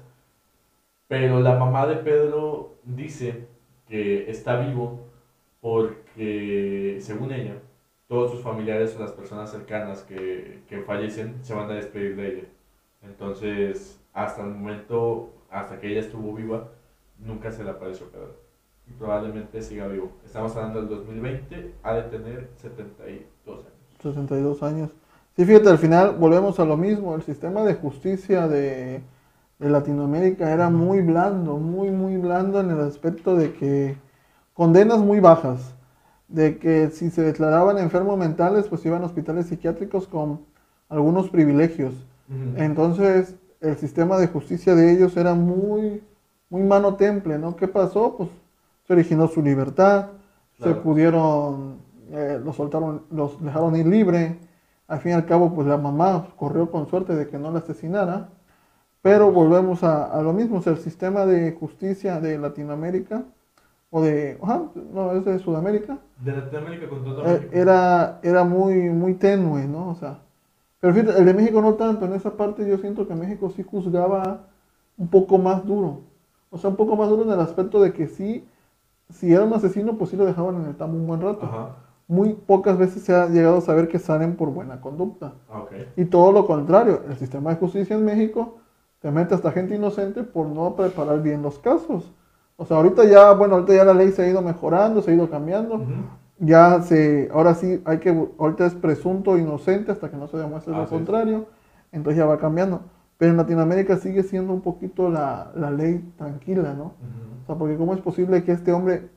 [1.06, 3.46] pero la mamá de Pedro dice
[3.86, 5.08] que está vivo
[5.60, 7.56] porque, según ella,
[8.08, 12.28] todos sus familiares o las personas cercanas que, que fallecen se van a despedir de
[12.28, 12.44] ella.
[13.02, 16.68] Entonces, hasta el momento, hasta que ella estuvo viva,
[17.18, 18.34] nunca se le apareció Pedro.
[18.86, 20.12] Y probablemente siga vivo.
[20.24, 23.72] Estamos hablando del 2020, ha de tener 72 años.
[24.00, 24.90] 62 años.
[25.36, 27.14] Sí, fíjate, al final volvemos a lo mismo.
[27.14, 29.02] El sistema de justicia de,
[29.58, 33.96] de Latinoamérica era muy blando, muy, muy blando en el aspecto de que
[34.54, 35.74] condenas muy bajas,
[36.26, 40.40] de que si se declaraban enfermos mentales, pues iban a hospitales psiquiátricos con
[40.88, 42.07] algunos privilegios.
[42.56, 46.02] Entonces, el sistema de justicia de ellos era muy,
[46.50, 47.56] muy mano temple, ¿no?
[47.56, 48.16] ¿Qué pasó?
[48.16, 48.30] Pues
[48.86, 50.10] se originó su libertad,
[50.62, 51.78] se pudieron,
[52.10, 54.38] eh, los soltaron, los dejaron ir libre.
[54.88, 57.58] Al fin y al cabo, pues la mamá corrió con suerte de que no la
[57.60, 58.30] asesinara.
[59.02, 63.24] Pero volvemos a, a lo mismo, o sea, el sistema de justicia de Latinoamérica,
[63.90, 67.52] o de, ajá, no, es de Sudamérica, De Latinoamérica con todo eh, México.
[67.52, 69.90] era, era muy, muy tenue, ¿no?
[69.90, 70.20] O sea,
[70.80, 73.62] pero fíjate, el de México no tanto, en esa parte yo siento que México sí
[73.62, 74.46] juzgaba
[74.96, 76.02] un poco más duro.
[76.50, 78.46] O sea, un poco más duro en el aspecto de que sí,
[79.10, 81.44] si era un asesino, pues sí lo dejaban en el tambo un buen rato.
[81.44, 81.76] Ajá.
[82.06, 85.34] Muy pocas veces se ha llegado a saber que salen por buena conducta.
[85.50, 85.64] Ah.
[85.96, 88.58] Y todo lo contrario, el sistema de justicia en México
[89.00, 92.10] te mete hasta gente inocente por no preparar bien los casos.
[92.56, 95.14] O sea, ahorita ya, bueno, ahorita ya la ley se ha ido mejorando, se ha
[95.14, 95.80] ido cambiando.
[96.38, 100.74] Ya se, ahora sí hay que, ahorita es presunto inocente hasta que no se demuestre
[100.74, 101.46] lo contrario,
[101.92, 102.82] entonces ya va cambiando.
[103.16, 106.94] Pero en Latinoamérica sigue siendo un poquito la, la ley tranquila, ¿no?
[107.42, 109.10] O sea, porque cómo es posible que este hombre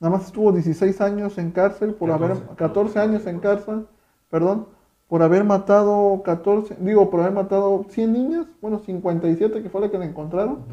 [0.00, 3.86] nada más estuvo 16 años en cárcel por haber, 14, 14 años en cárcel,
[4.28, 4.66] perdón,
[5.06, 9.90] por haber matado 14, digo, por haber matado 100 niñas, bueno, 57 que fue la
[9.90, 10.64] que le encontraron,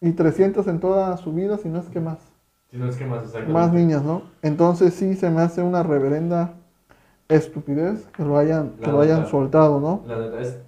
[0.00, 2.31] y 300 en toda su vida, si no es que más.
[2.72, 3.24] Si no es que más.
[3.44, 4.22] Más niñas, ¿no?
[4.42, 6.54] Entonces sí se me hace una reverenda
[7.28, 9.30] estupidez que lo hayan, que lo hayan neta.
[9.30, 10.02] soltado, ¿no?
[10.06, 10.58] La neta es.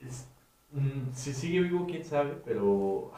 [0.00, 0.26] es-
[0.72, 3.12] mm, si sigue vivo, quién sabe, pero.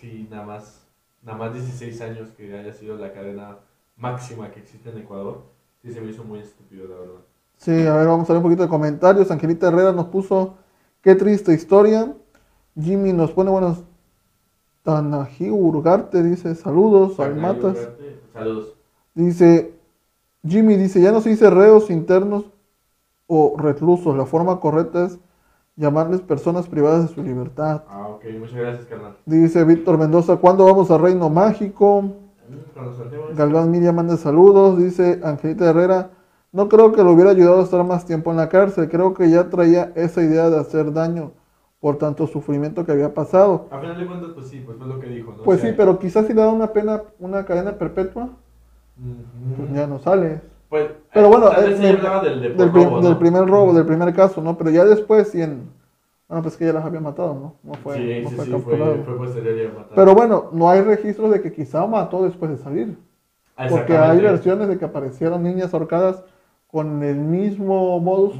[0.00, 0.86] Sí, nada más.
[1.22, 3.58] Nada más 16 años que haya sido la cadena
[3.96, 5.44] máxima que existe en Ecuador.
[5.82, 7.20] Sí, se me hizo muy estúpido, la verdad.
[7.56, 9.30] Sí, a ver, vamos a ver un poquito de comentarios.
[9.30, 10.56] Angelita Herrera nos puso,
[11.00, 12.12] qué triste historia.
[12.80, 13.84] Jimmy nos pone buenos...
[14.82, 17.88] Tanají Urgarte dice, saludos, al Matas.
[18.32, 18.74] Saludos.
[19.14, 19.74] Dice,
[20.46, 22.44] Jimmy dice, ya no se dice reos internos
[23.28, 24.16] o reclusos.
[24.16, 25.18] La forma correcta es
[25.76, 27.84] llamarles personas privadas de su libertad.
[27.88, 29.16] Ah, ok, muchas gracias, carnal.
[29.24, 32.02] Dice Víctor Mendoza, ¿cuándo vamos a Reino Mágico?
[32.02, 33.36] Mm.
[33.36, 36.10] Galván Miriam manda saludos, dice Angelita Herrera.
[36.50, 39.30] No creo que lo hubiera ayudado a estar más tiempo en la cárcel, creo que
[39.30, 41.32] ya traía esa idea de hacer daño
[41.82, 43.66] por tanto sufrimiento que había pasado.
[43.70, 45.42] A final de cuentas, pues sí, pues fue lo que dijo, ¿no?
[45.44, 48.30] Pues O sea, sí, pero quizás si le da una pena, una cadena perpetua,
[49.56, 50.40] pues ya no sale.
[50.68, 54.14] Pues, Pero bueno, eh, se del- hablaba del, Del, robo, del primer robo, del primer
[54.14, 54.56] caso, ¿no?
[54.58, 55.70] Pero ya después, sí, en...
[56.28, 57.56] Bueno, pues que ya las había matado, ¿no?
[57.62, 58.94] No fue, sí, no sí, fue sí, capturado.
[58.96, 59.94] fue, fue posterior a.
[59.94, 62.98] Pero bueno, no hay registros de que quizá mató después de salir.
[63.56, 66.24] Ah, Porque hay versiones de que aparecieron niñas ahorcadas
[66.68, 68.34] con el mismo modus,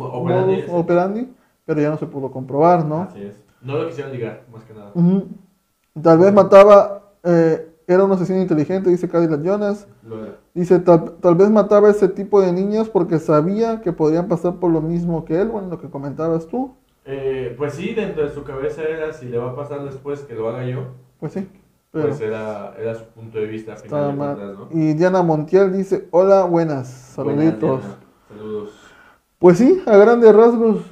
[0.68, 1.28] operandi,
[1.65, 3.03] pero ya no se pudo comprobar, ¿no?
[3.03, 3.35] Así es.
[3.61, 4.93] No lo quisieron ligar, más que nada.
[6.01, 9.87] Tal vez mataba, eh, Era un asesino inteligente, dice Cadillac Jonas.
[10.03, 10.37] Lo era.
[10.55, 14.55] Dice, tal, tal vez mataba a ese tipo de niños porque sabía que podrían pasar
[14.57, 16.75] por lo mismo que él, bueno, lo que comentabas tú.
[17.05, 20.35] Eh, pues sí, dentro de su cabeza era si le va a pasar después que
[20.35, 20.85] lo haga yo.
[21.19, 21.49] Pues sí.
[21.91, 23.77] Pero Pues era, era su punto de vista.
[23.77, 24.69] final de ¿no?
[24.71, 27.81] Y Diana Montiel dice, hola, buenas, saluditos.
[27.81, 27.97] Buenas.
[28.29, 28.71] Saludos.
[29.39, 30.83] Pues sí, a grandes rasgos,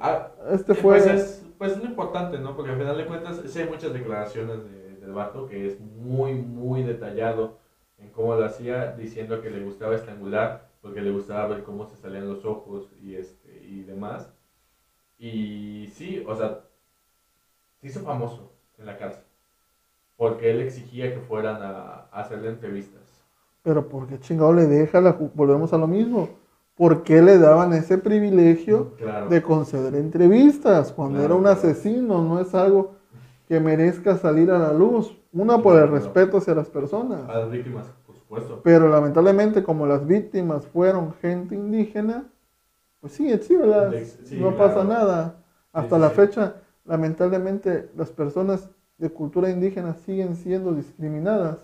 [0.00, 0.98] Ah, este Sí, fue...
[0.98, 2.54] Pues es, pues es lo importante, ¿no?
[2.56, 6.34] Porque al final de cuentas, sí hay muchas declaraciones de- del vato que es muy,
[6.34, 7.58] muy detallado
[7.98, 11.96] en cómo lo hacía, diciendo que le gustaba estrangular, porque le gustaba ver cómo se
[11.96, 14.32] salían los ojos y, este, y demás.
[15.18, 16.60] Y sí, o sea,
[17.80, 19.24] se hizo famoso en la cárcel,
[20.16, 23.02] porque él exigía que fueran a, a hacerle entrevistas.
[23.62, 25.00] Pero ¿por qué chingado le deja?
[25.00, 26.28] La volvemos a lo mismo.
[26.78, 29.28] ¿Por qué le daban ese privilegio Claro.
[29.28, 32.22] de conceder entrevistas cuando Claro, era un asesino?
[32.22, 32.92] No es algo
[33.48, 35.16] que merezca salir a la luz.
[35.32, 37.28] Una por el respeto hacia las personas.
[37.28, 38.60] A las víctimas, por supuesto.
[38.62, 42.26] Pero lamentablemente como las víctimas fueron gente indígena,
[43.00, 45.36] pues sí, exhíbelas, Ex- sí, no pasa nada.
[45.72, 46.16] Hasta sí, la sí.
[46.16, 46.54] fecha,
[46.84, 51.58] lamentablemente las personas de cultura indígena siguen siendo discriminadas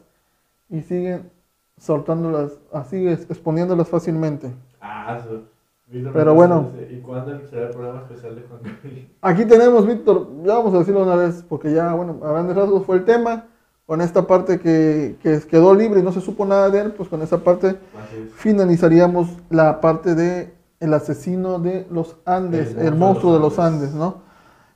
[0.68, 1.30] y siguen
[1.78, 4.52] soltándolas, así exponiéndolas fácilmente.
[4.84, 5.44] Ah, eso.
[5.86, 6.70] Víctor Pero bueno.
[6.78, 9.08] dice, ¿Y cuándo será el programa especial de Juan Gabriel?
[9.22, 12.84] Aquí tenemos, Víctor, ya vamos a decirlo una vez, porque ya, bueno, a grandes rasgos
[12.84, 13.46] fue el tema,
[13.86, 17.08] con esta parte que, que quedó libre y no se supo nada de él, pues
[17.08, 18.32] con esa parte es.
[18.34, 23.56] finalizaríamos la parte de el asesino de los Andes, El el, monstruo de de los
[23.56, 23.90] los Andes.
[23.90, 24.22] Andes, ¿no?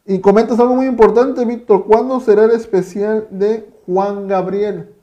[0.07, 4.95] Y comentas algo muy importante, Víctor, ¿cuándo será el especial de Juan Gabriel?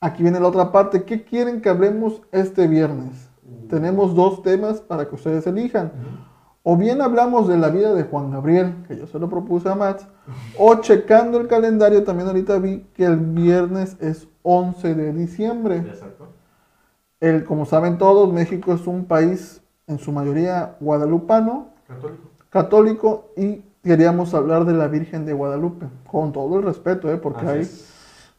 [0.00, 3.31] Aquí viene la otra parte, ¿qué quieren que hablemos este viernes?
[3.72, 5.92] Tenemos dos temas para que ustedes elijan.
[6.62, 9.74] O bien hablamos de la vida de Juan Gabriel, que yo se lo propuse a
[9.74, 10.06] Max,
[10.58, 15.76] o checando el calendario, también ahorita vi que el viernes es 11 de diciembre.
[15.78, 16.26] Exacto.
[17.18, 22.28] El, como saben todos, México es un país en su mayoría guadalupano, Católico.
[22.50, 27.16] católico, y queríamos hablar de la Virgen de Guadalupe, con todo el respeto, ¿eh?
[27.16, 27.91] porque Así hay es.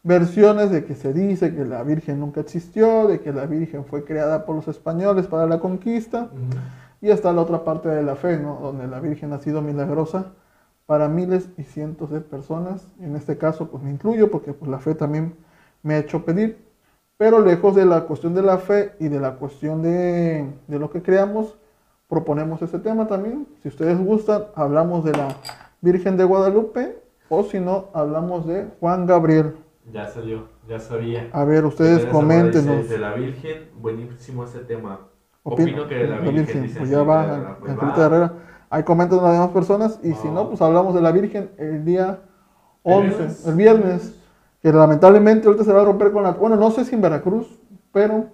[0.04, 4.04] Versiones de que se dice que la Virgen nunca existió, de que la Virgen fue
[4.04, 6.60] creada por los españoles para la conquista, Ujú.
[7.02, 8.60] y hasta la otra parte de la fe, ¿no?
[8.62, 10.34] donde la Virgen ha sido milagrosa
[10.86, 12.88] para miles y cientos de personas.
[13.00, 15.36] En este caso, pues me incluyo porque pues, la fe también
[15.82, 16.58] me ha hecho pedir.
[17.18, 20.90] Pero lejos de la cuestión de la fe y de la cuestión de, de lo
[20.90, 21.56] que creamos,
[22.10, 23.48] proponemos ese tema también.
[23.62, 25.30] Si ustedes gustan, hablamos de la
[25.80, 26.98] Virgen de Guadalupe
[27.30, 29.56] o si no, hablamos de Juan Gabriel.
[29.92, 31.30] Ya salió, ya sabía.
[31.34, 32.88] A ver, ustedes coméntenos.
[32.88, 35.08] De la Virgen, buenísimo ese tema.
[35.44, 38.06] Opino, Opino que de la la Virgen, pues ya va, Herrera, pues Angelita va.
[38.06, 38.34] Herrera.
[38.70, 42.22] Ahí comentan las demás personas y si no, pues hablamos de la Virgen el día
[42.84, 43.48] ¿El 11, viernes?
[43.48, 44.16] el viernes,
[44.62, 47.60] que lamentablemente ahorita se va a romper con la, bueno, no sé si en Veracruz,
[47.92, 48.28] pero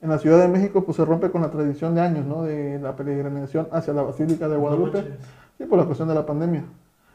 [0.00, 2.42] en la Ciudad de México pues se rompe con la tradición de años, ¿no?
[2.42, 5.18] De la peregrinación hacia la Basílica de Guadalupe,
[5.56, 6.64] sí, por la cuestión de la pandemia.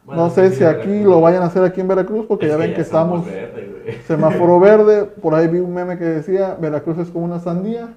[0.06, 1.06] Bueno, no sé si aquí Veracruz.
[1.06, 4.60] lo vayan a hacer aquí en Veracruz porque Es ya ven que estamos verde, semáforo
[4.60, 7.96] verde, por ahí vi un meme que decía, Veracruz es como una sandía,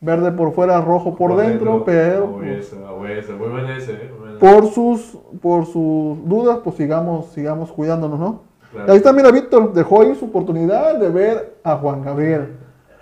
[0.00, 2.32] verde por fuera, rojo por, dentro, pero...
[2.32, 2.40] Pues.
[2.40, 4.10] Muy ese, eh.
[4.18, 8.40] muy por sus por sus dudas, pues sigamos sigamos cuidándonos, ¿no?
[8.72, 8.92] Claro.
[8.92, 12.48] Ahí está, mira, Víctor, dejó ahí su oportunidad de ver a Juan Gabriel.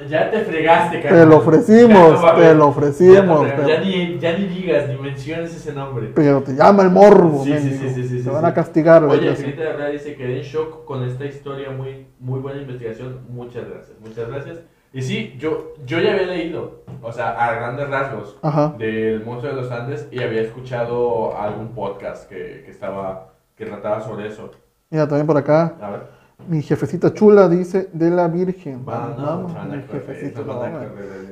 [0.09, 1.28] Ya te fregaste, Te carnal.
[1.28, 5.55] lo ofrecimos, Ya no te lo ofrecimos, Ya, ya ni, ya ni digas, ni menciones
[5.55, 6.12] ese nombre.
[6.14, 8.46] Pero te llama el morbo, Sí, sí, sí, sí, sí, Te sí, van sí.
[8.50, 9.42] a castigar, güey, Oye, así.
[9.44, 13.20] Angelita Herrera dice que en shock con esta historia, muy, muy buena investigación.
[13.28, 14.59] Muchas gracias, muchas gracias.
[14.94, 18.74] Y sí, yo, yo ya había leído, o sea, a grandes rasgos, Ajá.
[18.78, 24.00] del monstruo de los Andes y había escuchado algún podcast que, que estaba, que trataba
[24.03, 24.50] sobre eso.
[24.90, 26.00] Mira, también por acá, A ver.
[26.49, 28.84] Mi jefecita chula dice de la Virgen.
[28.84, 30.80] Vamos, no, mi jefecito, no no,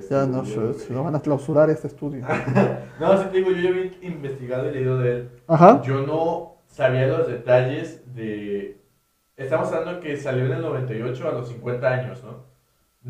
[0.08, 0.42] Ya no
[0.90, 2.26] lo van a clausurar este estudio.
[3.00, 5.30] No, sí te digo, yo ya había investigado y leído de él.
[5.46, 5.80] Ajá.
[5.82, 8.78] Yo no sabía los detalles de...
[9.38, 12.44] Estamos hablando que salió en el 98 a los 50 años, ¿no?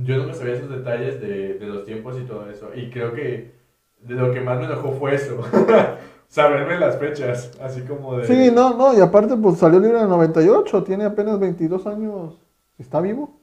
[0.05, 2.71] Yo no me sabía esos detalles de, de los tiempos y todo eso.
[2.73, 3.53] Y creo que
[4.01, 5.41] de lo que más me enojó fue eso.
[6.31, 8.25] Saberme las fechas, así como de...
[8.25, 12.39] Sí, no, no, y aparte, pues salió libre en el 98, tiene apenas 22 años.
[12.79, 13.41] ¿Está vivo?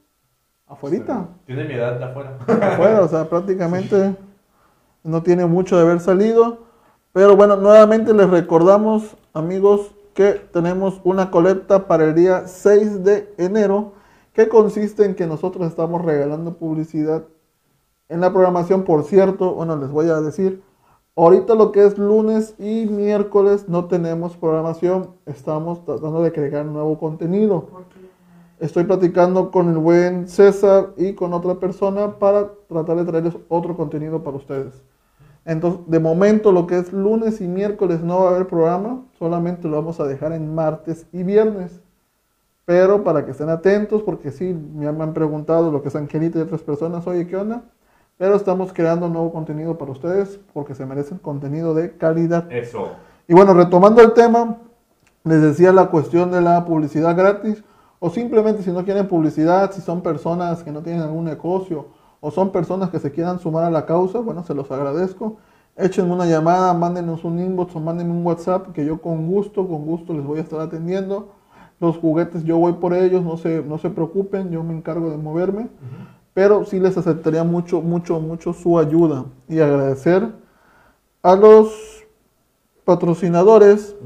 [0.66, 1.28] Afuerita.
[1.44, 2.38] Tiene mi edad afuera.
[2.46, 4.16] afuera, o sea, prácticamente
[5.04, 6.60] no tiene mucho de haber salido.
[7.12, 13.34] Pero bueno, nuevamente les recordamos, amigos, que tenemos una colecta para el día 6 de
[13.36, 13.92] enero,
[14.32, 17.24] que consiste en que nosotros estamos regalando publicidad
[18.08, 18.84] en la programación.
[18.84, 20.62] Por cierto, bueno, les voy a decir,
[21.18, 26.96] ahorita lo que es lunes y miércoles no tenemos programación, estamos tratando de crear nuevo
[26.96, 27.68] contenido.
[28.60, 33.76] Estoy platicando con el buen César y con otra persona para tratar de traerles otro
[33.76, 34.80] contenido para ustedes.
[35.44, 39.66] Entonces, de momento, lo que es lunes y miércoles no va a haber programa, solamente
[39.66, 41.80] lo vamos a dejar en martes y viernes.
[42.64, 46.42] Pero para que estén atentos, porque sí, me han preguntado lo que es Angelita y
[46.42, 47.64] otras personas, oye, ¿qué onda?
[48.18, 52.50] Pero estamos creando nuevo contenido para ustedes porque se merecen contenido de calidad.
[52.50, 52.90] Eso.
[53.28, 54.56] Y bueno, retomando el tema,
[55.22, 57.62] les decía la cuestión de la publicidad gratis
[58.00, 61.86] o simplemente si no quieren publicidad, si son personas que no tienen algún negocio
[62.20, 65.36] o son personas que se quieran sumar a la causa, bueno, se los agradezco.
[65.76, 69.86] Échenme una llamada, mándenos un inbox o mándenme un WhatsApp que yo con gusto, con
[69.86, 71.28] gusto les voy a estar atendiendo.
[71.78, 75.16] Los juguetes yo voy por ellos, no se, no se preocupen, yo me encargo de
[75.18, 75.68] moverme
[76.38, 80.28] pero sí les aceptaría mucho, mucho, mucho su ayuda y agradecer
[81.20, 82.06] a los
[82.84, 83.96] patrocinadores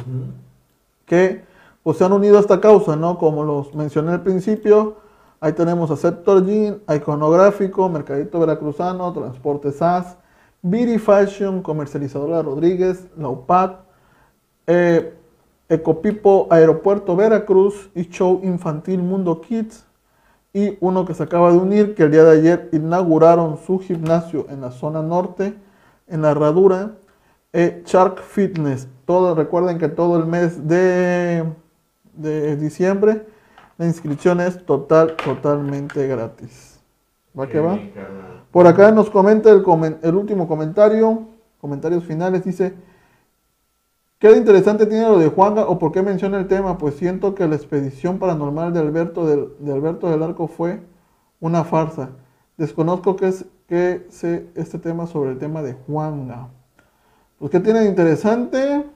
[1.04, 1.44] que
[1.82, 3.18] pues, se han unido a esta causa, ¿no?
[3.18, 4.96] Como los mencioné al principio,
[5.40, 10.16] ahí tenemos a Sector Jean, Iconográfico, Mercadito Veracruzano, Transporte SAS,
[10.62, 13.76] Beauty Fashion, Comercializadora Rodríguez, La UPAC,
[14.68, 15.14] eh,
[15.68, 19.84] Ecopipo Aeropuerto Veracruz y Show Infantil Mundo Kids,
[20.52, 24.46] y uno que se acaba de unir, que el día de ayer inauguraron su gimnasio
[24.50, 25.54] en la zona norte,
[26.08, 26.92] en la herradura,
[27.52, 28.88] eh, Shark Fitness.
[29.06, 31.44] Todo, recuerden que todo el mes de,
[32.14, 33.26] de diciembre
[33.78, 36.80] la inscripción es total, totalmente gratis.
[37.38, 37.78] ¿Va que va?
[38.50, 39.64] Por acá nos comenta el,
[40.02, 41.28] el último comentario,
[41.60, 42.91] comentarios finales, dice...
[44.22, 46.78] ¿Qué interesante tiene lo de Juanga o por qué menciona el tema?
[46.78, 50.78] Pues siento que la expedición paranormal de Alberto del, de Alberto del Arco fue
[51.40, 52.10] una farsa.
[52.56, 56.50] Desconozco qué es qué sé este tema sobre el tema de Juanga.
[57.40, 58.86] Pues ¿qué tiene de interesante?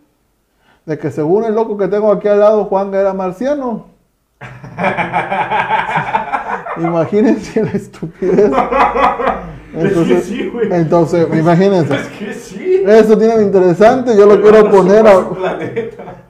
[0.84, 3.86] De que según el loco que tengo aquí al lado, Juanga era marciano.
[6.76, 8.52] Imagínense la estupidez.
[9.74, 10.72] Entonces, es que sí, güey.
[10.72, 11.96] entonces imagínense.
[11.96, 12.65] Es que sí.
[12.86, 14.16] Eso tiene interesante.
[14.16, 15.28] Yo lo quiero poner a.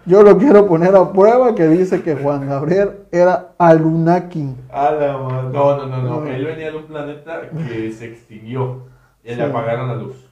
[0.07, 4.55] Yo lo quiero poner a prueba que dice que Juan Gabriel era Alunaki.
[4.71, 5.49] A la madre.
[5.53, 6.27] No, no, no, no.
[6.27, 8.85] Él venía de un planeta que se extinguió.
[9.25, 10.27] Y le apagaron la luz.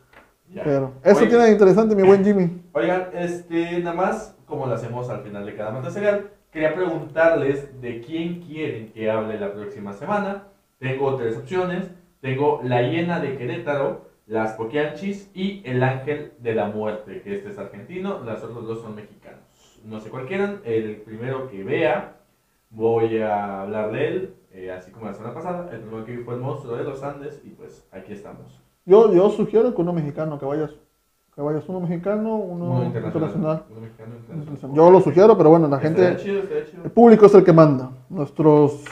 [0.62, 2.62] Pero eso tiene de interesante, mi buen Jimmy.
[2.72, 7.80] Oigan, este, nada más, como lo hacemos al final de cada mata serial, quería preguntarles
[7.80, 10.44] de quién quieren que hable la próxima semana.
[10.78, 11.90] Tengo tres opciones.
[12.20, 17.50] Tengo La Hiena de Querétaro, Las Poquianchis y El Ángel de la Muerte, que este
[17.50, 19.40] es argentino, las otras dos son mexicanos.
[19.84, 22.16] No sé cuál quieran, el primero que vea,
[22.70, 25.70] voy a hablar de él, eh, así como la semana pasada.
[25.72, 28.62] El primero que vi fue el monstruo de los Andes y pues aquí estamos.
[28.86, 30.70] Yo, yo sugiero que uno mexicano, que vayas
[31.34, 33.64] que vayas uno mexicano, uno, internacional.
[34.72, 37.90] Yo lo sugiero, pero bueno, la gente, el público es el que manda.
[38.08, 38.84] Nuestros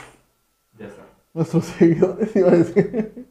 [1.33, 3.27] nuestros seguidores, iba a decir.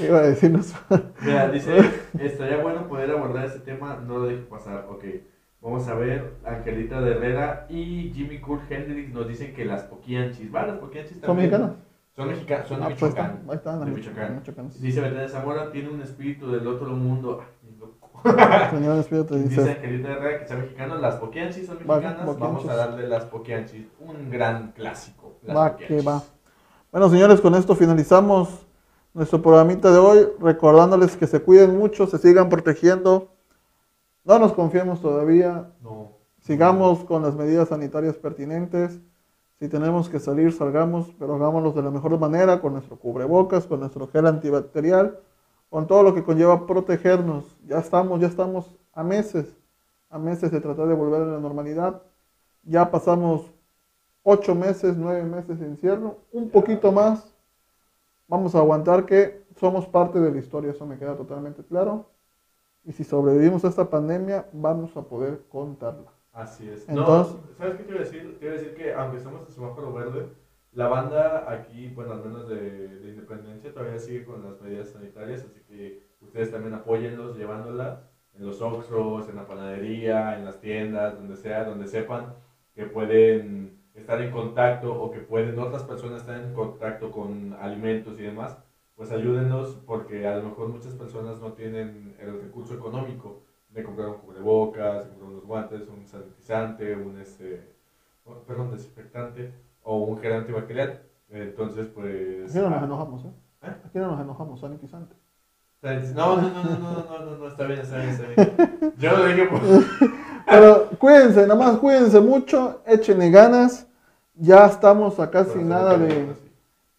[0.00, 0.74] Iba a decirnos.
[1.20, 1.78] Mira, dice,
[2.20, 4.86] estaría bueno poder abordar ese tema, no lo deje pasar.
[4.88, 5.04] Ok,
[5.60, 10.54] vamos a ver, Angelita de Herrera y Jimmy Kurt Hendrix nos dicen que las poquianchis,
[10.54, 10.66] ¿va?
[10.66, 11.72] Las poquianchis ¿Son mexicanas?
[12.14, 13.42] Son mexicanas, son de ah, pues Michoacán.
[13.48, 14.70] Ahí están, de Michoacán.
[14.80, 17.40] Dice Betania Zamora, tiene un espíritu del otro mundo.
[17.62, 18.10] Ay, loco.
[19.36, 19.60] dice.
[19.60, 22.38] Dice Angelita de Herrera que son mexicanos, las poquianchis son mexicanas.
[22.38, 25.38] Vamos a darle las poquianchis, un gran clásico.
[25.48, 26.22] va, que va.
[26.90, 28.67] Bueno, señores, con esto finalizamos
[29.18, 33.32] nuestro programita de hoy, recordándoles que se cuiden mucho, se sigan protegiendo.
[34.22, 35.72] No nos confiemos todavía.
[35.82, 36.12] No.
[36.38, 39.00] Sigamos con las medidas sanitarias pertinentes.
[39.58, 43.80] Si tenemos que salir, salgamos, pero hagámoslo de la mejor manera, con nuestro cubrebocas, con
[43.80, 45.18] nuestro gel antibacterial,
[45.68, 47.56] con todo lo que conlleva protegernos.
[47.66, 49.52] Ya estamos, ya estamos a meses,
[50.10, 52.02] a meses de tratar de volver a la normalidad.
[52.62, 53.52] Ya pasamos
[54.22, 57.34] ocho meses, nueve meses de encierro, un poquito más.
[58.28, 62.10] Vamos a aguantar que somos parte de la historia, eso me queda totalmente claro.
[62.84, 66.12] Y si sobrevivimos a esta pandemia, vamos a poder contarla.
[66.32, 66.88] Así es.
[66.88, 68.36] Entonces, ¿sabes qué quiero decir?
[68.38, 70.28] Quiero decir que aunque estamos en semáforo verde,
[70.72, 75.44] la banda aquí, bueno, al menos de, de, Independencia, todavía sigue con las medidas sanitarias,
[75.44, 81.16] así que ustedes también apóyenlos llevándola en los Oxros, en la panadería, en las tiendas,
[81.16, 82.34] donde sea, donde sepan
[82.74, 88.18] que pueden estar en contacto o que pueden otras personas estar en contacto con alimentos
[88.18, 88.56] y demás,
[88.96, 94.08] pues ayúdenos porque a lo mejor muchas personas no tienen el recurso económico de comprar
[94.08, 97.62] un cubrebocas, de comprar unos guantes, un sanitizante, un este,
[98.46, 101.02] perdón, desinfectante o un gel antibacterial.
[101.30, 102.50] Entonces, pues...
[102.50, 103.32] Aquí no nos ah, enojamos, ¿eh?
[103.62, 103.74] ¿eh?
[103.84, 105.14] Aquí no nos enojamos, sanitizante.
[105.80, 108.94] No, no, no, no, no, no, no, no, está bien, está bien, está bien.
[108.98, 109.60] Yo lo dije por...
[110.46, 113.87] Pero cuídense, nada más cuídense mucho, échenle ganas
[114.38, 116.34] ya estamos a casi nada de,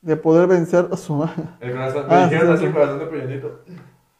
[0.01, 1.23] de poder vencer a su
[1.59, 3.41] El corazón, me ah, dijeron así, corazón de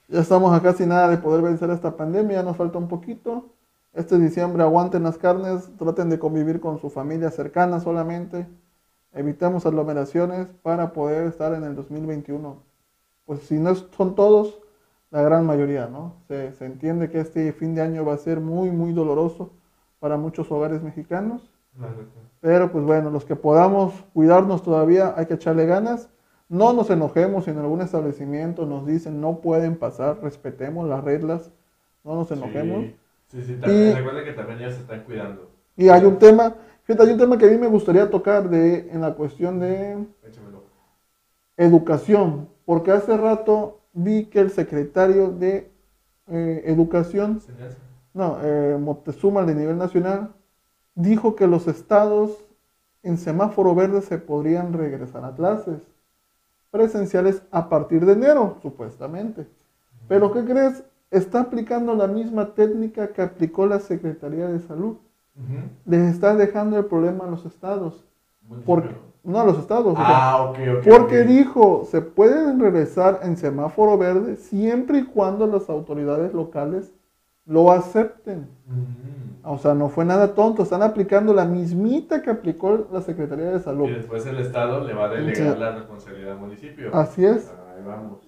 [0.08, 3.50] Ya estamos a casi nada de poder vencer esta pandemia, nos falta un poquito.
[3.94, 8.48] Este diciembre aguanten las carnes, traten de convivir con su familia cercana solamente.
[9.14, 12.64] Evitemos aglomeraciones para poder estar en el 2021.
[13.26, 14.60] Pues si no son todos,
[15.12, 16.14] la gran mayoría, ¿no?
[16.28, 19.52] Se, se entiende que este fin de año va a ser muy, muy doloroso
[20.00, 21.50] para muchos hogares mexicanos.
[22.42, 26.10] Pero pues bueno, los que podamos cuidarnos todavía hay que echarle ganas.
[26.48, 31.52] No nos enojemos si en algún establecimiento nos dicen no pueden pasar, respetemos las reglas,
[32.04, 32.86] no nos enojemos.
[33.28, 35.52] Sí, sí, también, recuerden que también ya se están cuidando.
[35.78, 38.90] Y hay un tema, fíjate, hay un tema que a mí me gustaría tocar de,
[38.92, 39.98] en la cuestión de
[41.56, 45.72] educación, porque hace rato vi que el secretario de
[46.28, 47.42] eh, Educación,
[48.14, 50.34] no, eh, de nivel nacional,
[51.00, 52.44] dijo que los estados
[53.04, 55.82] en semáforo verde se podrían regresar a clases
[56.72, 59.48] presenciales a partir de enero, supuestamente.
[60.08, 60.84] Pero ¿qué crees?
[61.10, 64.98] Está aplicando la misma técnica que aplicó la Secretaría de Salud.
[65.86, 68.04] Les está dejando el problema a los estados.
[68.66, 68.90] Porque,
[69.24, 69.96] no a los estados.
[69.98, 70.52] Ah,
[70.84, 76.92] porque dijo, se pueden regresar en semáforo verde siempre y cuando las autoridades locales
[77.50, 78.48] lo acepten.
[79.44, 83.60] O sea, no fue nada tonto, están aplicando la mismita que aplicó la Secretaría de
[83.60, 83.90] Salud.
[83.90, 86.94] Y después el Estado le va a delegar la responsabilidad al municipio.
[86.94, 87.52] Así es.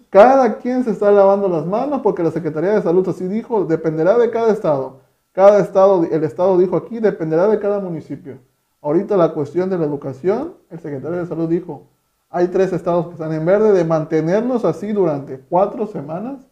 [0.10, 4.18] Cada quien se está lavando las manos porque la Secretaría de Salud así dijo, dependerá
[4.18, 5.02] de cada estado.
[5.34, 8.40] Cada estado, el Estado dijo aquí, dependerá de cada municipio.
[8.82, 11.88] Ahorita la cuestión de la educación, el secretario de Salud dijo,
[12.30, 16.48] hay tres estados que están en verde de mantenernos así durante cuatro semanas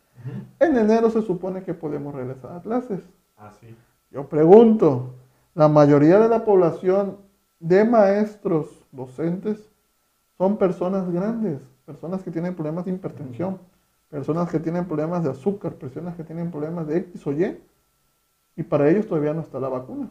[0.60, 3.02] en enero se supone que podemos regresar a clases.
[3.38, 3.52] Ah,
[4.12, 5.14] Yo pregunto,
[5.56, 7.18] la mayoría de la población
[7.60, 9.70] de maestros, docentes,
[10.38, 13.60] son personas grandes, personas que tienen problemas de hipertensión,
[14.10, 17.62] personas que tienen problemas de azúcar, personas que tienen problemas de X o Y,
[18.56, 20.10] y para ellos todavía no está la vacuna.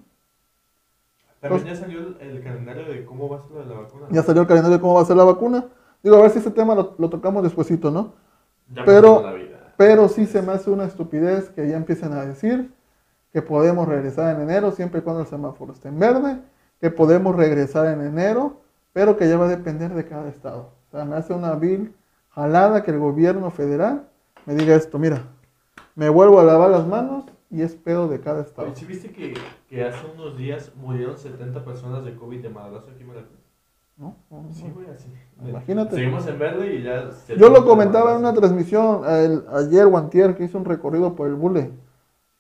[1.40, 4.06] También ya salió el, calendario de cómo va a ser la vacuna.
[4.10, 5.66] Ya salió el calendario de cómo va a ser la vacuna.
[6.02, 8.12] Digo, a ver si ese tema lo, tocamos despuesito, ¿no?
[8.84, 9.24] Pero
[9.78, 12.74] pero sí se me hace una estupidez que ya empiecen a decir
[13.32, 16.40] que podemos regresar en enero siempre y cuando el semáforo esté en verde,
[16.80, 18.60] que podemos regresar en enero,
[18.92, 20.72] pero que ya va a depender de cada estado.
[20.88, 21.94] O sea, me hace una vil
[22.30, 24.08] jalada que el gobierno federal
[24.46, 25.22] me diga esto, mira,
[25.94, 28.74] me vuelvo a lavar las manos y es pedo de cada estado.
[28.74, 29.34] ¿Sí viste que,
[29.68, 33.37] que hace unos días murieron 70 personas de COVID de madrazo aquí en Veracruz?
[33.98, 34.14] ¿No?
[34.52, 35.12] Sí, güey, así.
[35.44, 35.96] Imagínate.
[35.96, 37.10] Seguimos en verde y ya...
[37.36, 41.34] Yo lo comentaba en una transmisión ayer o antier que hizo un recorrido por el
[41.34, 41.72] Bule.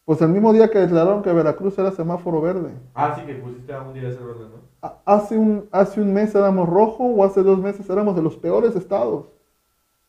[0.04, 2.70] Pues el mismo día que declararon que Veracruz era semáforo verde.
[2.94, 4.68] Ah, sí, que pusiste a un día ese verde, ¿no?
[5.04, 8.74] Hace un, hace un mes éramos rojo o hace dos meses éramos de los peores
[8.74, 9.26] estados.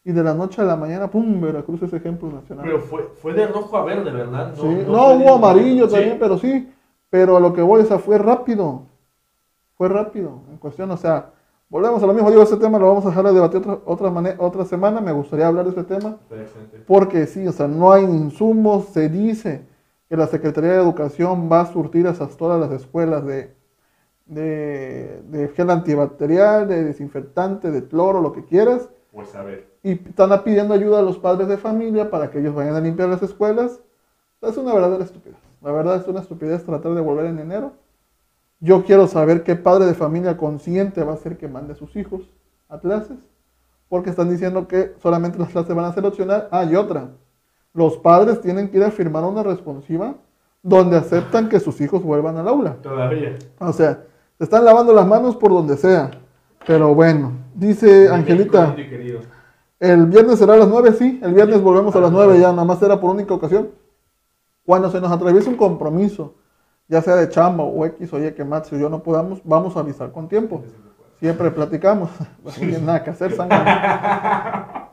[0.05, 1.41] Y de la noche a la mañana, ¡pum!
[1.41, 2.63] Veracruz es ejemplo nacional.
[2.65, 4.53] Pero fue, fue de rojo a verde, ¿verdad?
[4.55, 4.83] No, sí.
[4.87, 6.71] no, hubo amarillo también, pero sí.
[7.09, 8.83] Pero a lo que voy, o sea, fue rápido.
[9.75, 10.43] Fue rápido.
[10.49, 11.31] En cuestión, o sea,
[11.69, 14.35] Volvemos a lo mismo, digo, ese tema lo vamos a dejar de debatir otra, otra,
[14.39, 16.17] otra semana, me gustaría hablar de ese tema.
[16.87, 19.61] Porque sí, o sea, no hay insumos, se dice
[20.09, 23.53] que la Secretaría de Educación va a surtir esas todas las escuelas de,
[24.25, 28.89] de, de, gel antibacterial, de desinfectante, de cloro, lo que quieras.
[29.11, 29.69] Pues a ver.
[29.83, 33.09] Y están pidiendo ayuda a los padres de familia para que ellos vayan a limpiar
[33.09, 33.79] las escuelas.
[34.41, 35.37] Es una verdadera estupidez.
[35.61, 37.73] La verdad es una estupidez tratar de volver en enero
[38.59, 41.95] yo quiero saber qué padre de familia consciente va a ser que mande a sus
[41.95, 42.21] hijos
[42.67, 43.17] a clases,
[43.87, 46.47] porque están diciendo que solamente las clases van a ser opcional.
[46.51, 47.09] Ah, y otra,
[47.73, 50.15] los padres tienen que ir a firmar una responsiva
[50.61, 52.75] donde aceptan que sus hijos vuelvan al aula.
[52.81, 53.37] Todavía.
[53.59, 54.03] O sea,
[54.37, 56.11] se están lavando las manos por donde sea.
[56.67, 58.75] Pero bueno, dice Angelita.
[59.79, 61.19] El viernes será a las 9, sí.
[61.23, 63.69] El viernes volvemos a las 9 ya, nada más será por única ocasión.
[64.65, 66.35] Cuando se nos atraviese un compromiso
[66.89, 69.77] ya sea de chamba o X o Y que Max y yo no podamos, vamos
[69.77, 70.63] a avisar con tiempo.
[71.19, 72.09] Siempre platicamos,
[72.43, 73.59] no tiene nada que hacer, sangre.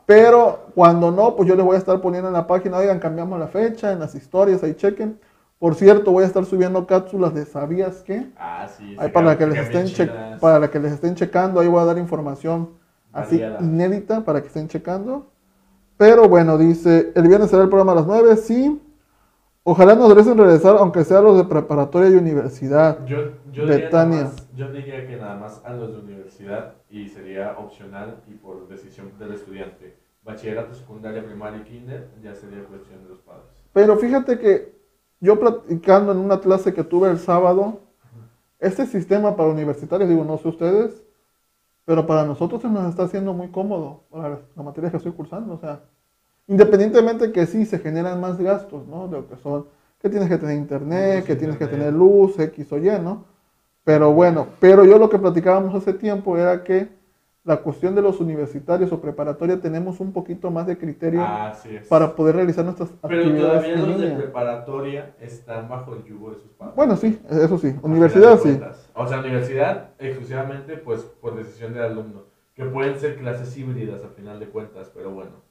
[0.05, 3.37] Pero cuando no, pues yo les voy a estar poniendo en la página, oigan, cambiamos
[3.39, 5.19] la fecha, en las historias, ahí chequen.
[5.59, 8.29] Por cierto, voy a estar subiendo cápsulas de ¿sabías qué?
[8.37, 8.95] Ah, sí.
[8.99, 12.69] Ahí para, que les estén para que les estén checando, ahí voy a dar información
[13.11, 15.31] así inédita para que estén checando.
[15.97, 18.79] Pero bueno, dice, el viernes será el programa a las 9, sí.
[19.69, 23.05] Ojalá nos regresen regresar, aunque sea los de preparatoria y universidad.
[23.05, 23.17] Yo,
[23.51, 28.35] yo, diría, yo diría que nada más a los de universidad y sería opcional y
[28.35, 29.97] por decisión del estudiante.
[30.23, 33.43] Bachillerato, secundaria, primaria y kinder ya sería cuestión de los padres.
[33.73, 34.73] Pero fíjate que
[35.19, 37.81] yo platicando en una clase que tuve el sábado,
[38.59, 41.03] este sistema para universitarios, digo, no sé ustedes,
[41.83, 45.55] pero para nosotros se nos está haciendo muy cómodo para la materia que estoy cursando.
[45.55, 45.81] O sea,
[46.47, 49.07] independientemente que sí se generan más gastos, ¿no?
[49.07, 49.67] De lo que son,
[50.01, 53.25] que tienes que tener internet, que tienes que tener luz, X o Y, ¿no?
[53.83, 56.89] Pero bueno, pero yo lo que platicábamos hace tiempo era que
[57.47, 61.25] la cuestión de los universitarios o preparatoria tenemos un poquito más de criterio
[61.87, 63.63] para poder realizar nuestras Pero actividades.
[63.63, 66.75] Pero todavía los de preparatoria están bajo el yugo de sus padres.
[66.75, 67.73] Bueno, sí, eso sí.
[67.81, 68.59] Universidad sí.
[68.93, 72.23] O sea, universidad exclusivamente pues por decisión del alumno.
[72.53, 75.46] Que pueden ser clases híbridas a final de cuentas, pero bueno.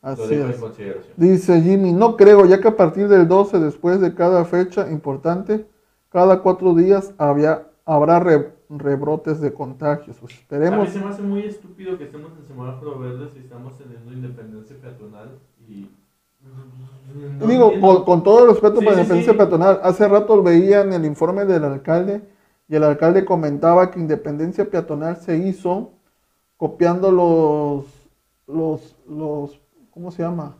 [0.00, 0.56] Así es.
[0.56, 1.14] consideración.
[1.16, 5.66] Dice Jimmy, no creo, ya que a partir del 12, después de cada fecha importante,
[6.08, 8.20] cada cuatro días había, habrá
[8.68, 10.16] rebrotes de contagios.
[10.20, 10.80] Pues esperemos.
[10.80, 14.12] A mí se me hace muy estúpido que estemos en semáforo verde si estamos teniendo
[14.12, 15.38] independencia peatonal
[15.68, 15.90] y.
[17.46, 21.44] digo, con, todo el respeto para la independencia peatonal, hace rato veía en el informe
[21.44, 22.22] del alcalde
[22.68, 25.92] y el alcalde comentaba que independencia peatonal se hizo
[26.56, 27.86] copiando los,
[28.46, 29.60] los, los
[29.98, 30.54] ¿cómo se llama?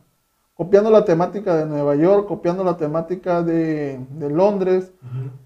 [0.58, 4.92] copiando la temática de Nueva York, copiando la temática de, Londres,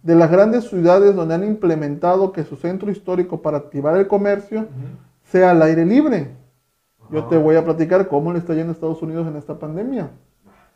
[0.03, 4.69] de las grandes ciudades donde han implementado que su centro histórico para activar el comercio
[5.25, 6.29] sea al aire libre.
[7.11, 10.09] Yo te voy a platicar cómo le está yendo a Estados Unidos en esta pandemia.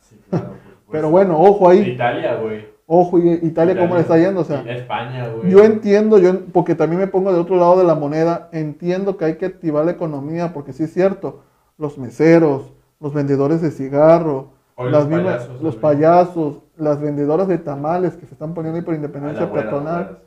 [0.01, 0.51] Sí, claro,
[0.91, 1.93] Pero bueno, ojo ahí.
[1.93, 2.67] Italia, güey.
[2.85, 4.43] Ojo, Italia, cómo le está yendo.
[4.43, 5.51] O sea, España, güey.
[5.51, 9.25] Yo entiendo, yo, porque también me pongo de otro lado de la moneda, entiendo que
[9.25, 11.41] hay que activar la economía, porque sí es cierto,
[11.79, 18.17] los meseros, los vendedores de cigarro, las los, payasos, los payasos, las vendedoras de tamales
[18.17, 20.19] que se están poniendo ahí por independencia peatonal.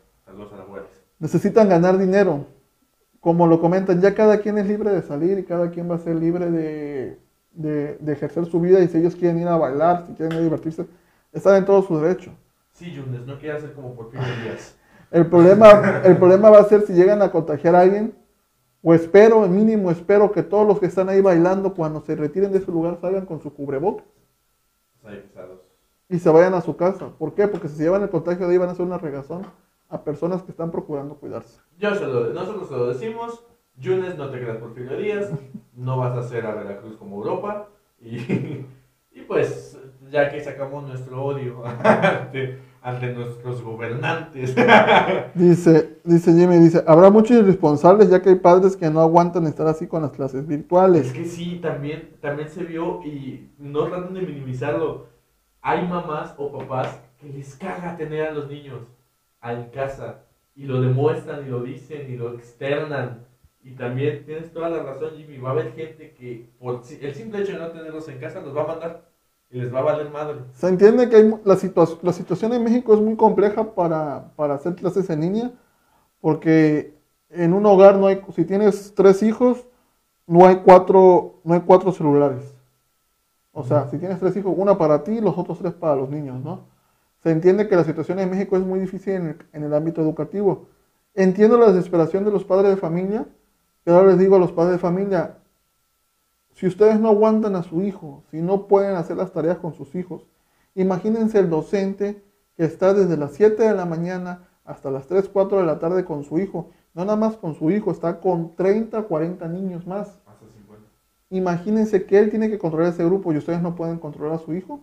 [1.20, 2.46] Necesitan ganar dinero.
[3.20, 6.00] Como lo comentan, ya cada quien es libre de salir y cada quien va a
[6.00, 7.20] ser libre de,
[7.52, 10.44] de, ejercer su vida y si ellos quieren ir a bailar, si quieren ir a
[10.44, 10.86] divertirse,
[11.34, 12.32] están en todo su derecho.
[12.72, 14.78] Sí, Yunes, no quiere hacer como por días.
[15.12, 18.14] El problema, el problema va a ser si llegan a contagiar a alguien
[18.82, 22.60] o espero, mínimo espero que todos los que están ahí bailando cuando se retiren de
[22.60, 24.06] ese lugar salgan con su cubrebocas.
[26.08, 27.10] Y se vayan a su casa.
[27.18, 27.48] ¿Por qué?
[27.48, 29.46] Porque si se llevan el contagio de ahí van a hacer una regazón
[29.90, 31.60] a personas que están procurando cuidarse.
[31.78, 33.44] Yo solo, nosotros se lo decimos.
[33.78, 35.32] Yunes, no te creas por fin días.
[35.74, 37.68] No vas a hacer a Veracruz como Europa.
[38.00, 38.18] Y,
[39.12, 44.56] y pues, ya que sacamos nuestro odio ante nuestros gobernantes.
[45.36, 49.68] dice, dice Jimmy, dice, habrá muchos irresponsables ya que hay padres que no aguantan estar
[49.68, 51.08] así con las clases virtuales.
[51.08, 55.08] Es que sí, también, también se vio y no tratan de minimizarlo.
[55.62, 58.82] Hay mamás o papás que les caga tener a los niños
[59.44, 60.24] en casa
[60.56, 63.26] y lo demuestran y lo dicen y lo externan.
[63.62, 65.38] Y también tienes toda la razón, Jimmy.
[65.38, 68.56] Va a haber gente que por el simple hecho de no tenerlos en casa los
[68.56, 69.09] va a mandar
[69.52, 70.40] y les va a valer madre.
[70.54, 71.58] Se entiende que hay, la,
[72.02, 75.52] la situación en México es muy compleja para, para, hacer clases en línea,
[76.22, 76.96] porque
[77.30, 79.66] en un hogar no hay, si tienes tres hijos,
[80.28, 82.56] no hay cuatro, no hay cuatro celulares.
[83.52, 86.10] O sea, si tienes tres hijos, una para ti y los otros tres para los
[86.10, 86.68] niños, ¿no?
[87.24, 90.02] Se entiende que la situación en México es muy difícil en el, en el ámbito
[90.02, 90.68] educativo.
[91.16, 93.26] Entiendo la desesperación de los padres de familia,
[93.84, 95.39] pero ahora les digo a los padres de familia,
[96.60, 99.96] si ustedes no aguantan a su hijo, si no pueden hacer las tareas con sus
[99.96, 100.28] hijos,
[100.76, 102.22] imagínense el docente
[102.58, 106.04] que está desde las 7 de la mañana hasta las 3, 4 de la tarde
[106.04, 106.72] con su hijo.
[106.94, 110.20] No nada más con su hijo, está con 30, 40 niños más.
[111.30, 114.54] Imagínense que él tiene que controlar ese grupo y ustedes no pueden controlar a su
[114.54, 114.82] hijo.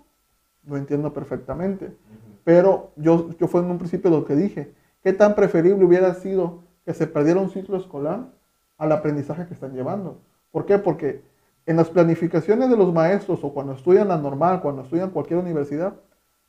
[0.65, 1.95] Lo entiendo perfectamente.
[2.43, 4.73] Pero yo, yo fue en un principio lo que dije.
[5.03, 8.31] ¿Qué tan preferible hubiera sido que se perdiera un ciclo escolar
[8.79, 10.23] al aprendizaje que están llevando?
[10.51, 10.79] ¿Por qué?
[10.79, 11.36] Porque
[11.67, 15.95] en las planificaciones de los maestros o cuando estudian la normal, cuando estudian cualquier universidad,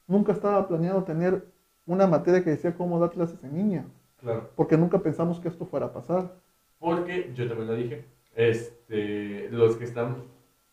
[0.06, 1.45] nunca estaba planeado tener
[1.85, 3.85] una materia que decía cómo dar clases en línea.
[4.22, 4.49] Claro.
[4.56, 6.31] Porque nunca pensamos que esto fuera a pasar.
[6.80, 10.18] Porque, yo también lo dije, este, los que están,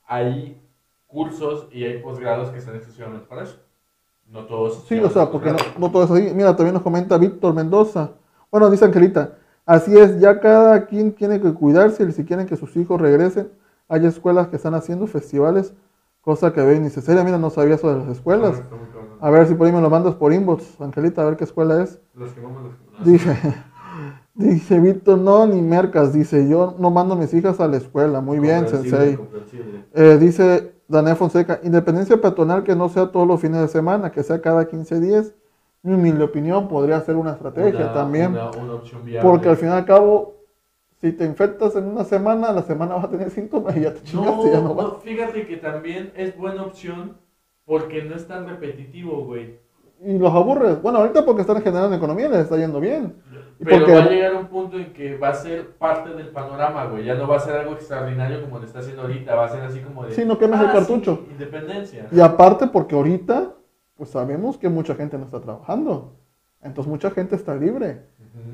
[0.06, 0.60] hay
[1.06, 3.58] cursos y hay posgrados que están exclusivamente para eso.
[4.26, 4.84] No todos.
[4.86, 6.32] Sí, o sea, porque no, no todos así.
[6.34, 8.12] Mira, también nos comenta Víctor Mendoza.
[8.50, 12.56] Bueno, dice Angelita, así es, ya cada quien tiene que cuidarse y si quieren que
[12.56, 13.50] sus hijos regresen,
[13.94, 15.74] hay escuelas que están haciendo festivales,
[16.20, 17.22] cosa que ve innecesaria.
[17.22, 18.60] Mira, no sabía eso de las escuelas.
[19.20, 21.82] A ver si por ahí me lo mandas por inbox, Angelita, a ver qué escuela
[21.82, 22.00] es.
[22.14, 22.72] Los que vamos
[23.04, 23.36] Dije,
[24.34, 26.12] dije, Víctor, no, ni mercas.
[26.12, 28.20] Dice, yo no mando a mis hijas a la escuela.
[28.20, 29.18] Muy bien, sensei.
[29.94, 34.22] Eh, dice Daniel Fonseca, independencia peatonal que no sea todos los fines de semana, que
[34.22, 35.34] sea cada 15 días.
[35.82, 38.32] Mi humilde opinión podría ser una estrategia también.
[38.32, 40.33] Una, opción porque al fin y al cabo,
[41.04, 44.00] si te infectas en una semana, la semana vas a tener síntomas y ya te
[44.04, 47.18] chingaste, ya no Fíjate que también es buena opción
[47.66, 49.58] porque no es tan repetitivo, güey.
[50.02, 50.80] y los aburres.
[50.82, 53.16] Bueno, ahorita porque están generando economía les está yendo bien.
[53.60, 56.28] Y Pero porque- va a llegar un punto en que va a ser parte del
[56.28, 57.04] panorama, güey.
[57.04, 59.34] Ya no va a ser algo extraordinario como lo está haciendo ahorita.
[59.34, 60.12] Va a ser así como de.
[60.12, 61.20] Sí, no quemes el "Ah, cartucho".
[61.26, 62.08] sí, independencia.
[62.10, 63.52] Y aparte porque ahorita,
[63.96, 66.14] pues sabemos que mucha gente no está trabajando.
[66.62, 68.06] Entonces mucha gente está libre.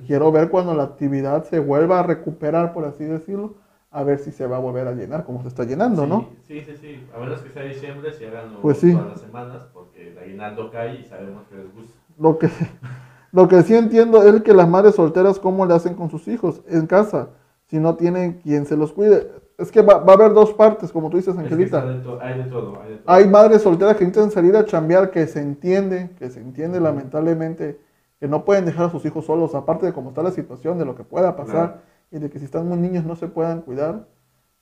[0.06, 3.54] Quiero ver cuando la actividad se vuelva a recuperar, por así decirlo,
[3.90, 6.30] a ver si se va a volver a llenar como se está llenando, ¿no?
[6.46, 7.06] Sí, sí, sí.
[7.14, 8.92] A menos que sea diciembre, si hagan Pues sí.
[8.94, 11.94] todas las semanas, porque el aguinaldo cae y sabemos que les gusta.
[12.18, 12.48] Lo que,
[13.32, 16.62] lo que sí entiendo es que las madres solteras, ¿cómo le hacen con sus hijos
[16.68, 17.30] en casa?
[17.66, 19.30] Si no tienen quien se los cuide.
[19.58, 21.84] Es que va, va a haber dos partes, como tú dices, Angelita.
[21.84, 21.88] de
[22.20, 23.14] hay de todo, hay de todo.
[23.14, 27.78] Hay madres solteras que intentan salir a chambear, que se entiende, que se entiende lamentablemente,
[28.20, 30.84] que no pueden dejar a sus hijos solos, aparte de cómo está la situación, de
[30.84, 31.80] lo que pueda pasar,
[32.10, 34.06] y de que si están muy niños no se puedan cuidar.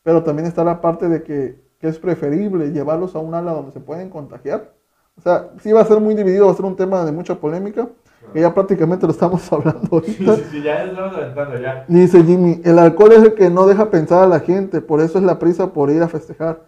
[0.04, 3.72] Pero también está la parte de que, que es preferible llevarlos a un ala donde
[3.72, 4.72] se pueden contagiar.
[5.16, 7.34] O sea, sí va a ser muy dividido, va a ser un tema de mucha
[7.34, 7.88] polémica,
[8.32, 11.84] que ya prácticamente lo estamos hablando Sí, sí, sí, ya estamos aventando ya.
[11.88, 15.18] Dice Jimmy, el alcohol es el que no deja pensar a la gente, por eso
[15.18, 16.62] es la prisa por ir a festejar.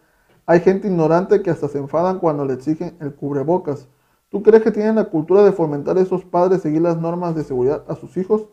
[0.47, 3.87] Hay gente ignorante que hasta se enfadan cuando le exigen el cubrebocas.
[4.31, 7.43] ¿Tú crees que tienen la cultura de fomentar a esos padres seguir las normas de
[7.43, 8.47] seguridad a sus hijos?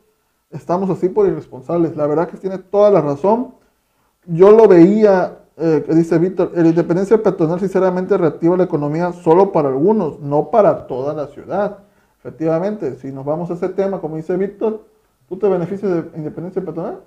[0.50, 1.96] Estamos así por irresponsables.
[1.96, 3.54] La verdad que tiene toda la razón.
[4.26, 9.70] Yo lo veía, eh, dice Víctor, la independencia peatonal sinceramente reactiva la economía solo para
[9.70, 11.78] algunos, no para toda la ciudad.
[12.18, 14.84] Efectivamente, si nos vamos a ese tema, como dice Víctor,
[15.30, 17.02] ¿tú te beneficias de independencia peatonal?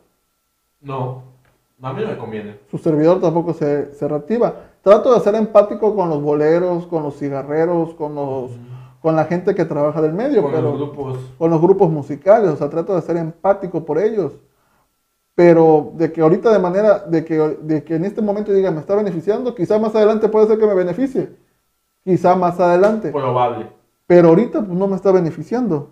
[0.80, 1.24] No,
[1.82, 2.60] a mí no me conviene.
[2.70, 4.69] Su servidor tampoco se, se reactiva.
[4.82, 8.50] Trato de ser empático con los boleros, con los cigarreros, con, los,
[9.02, 11.18] con la gente que trabaja del medio, Con pero los grupos.
[11.38, 14.32] con los grupos musicales, o sea, trato de ser empático por ellos.
[15.34, 18.80] Pero de que ahorita de manera, de que, de que en este momento diga, me
[18.80, 21.30] está beneficiando, quizá más adelante puede ser que me beneficie.
[22.04, 23.10] Quizá más adelante.
[23.10, 23.66] Probable.
[24.06, 25.90] Pero ahorita pues, no me está beneficiando.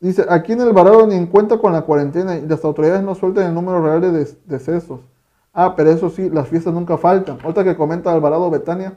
[0.00, 3.14] Dice, aquí en el Alvarado ni en cuenta con la cuarentena y las autoridades no
[3.16, 5.00] sueltan el número real de decesos.
[5.60, 7.38] Ah, pero eso sí, las fiestas nunca faltan.
[7.42, 8.96] Ahorita que comenta Alvarado Betania,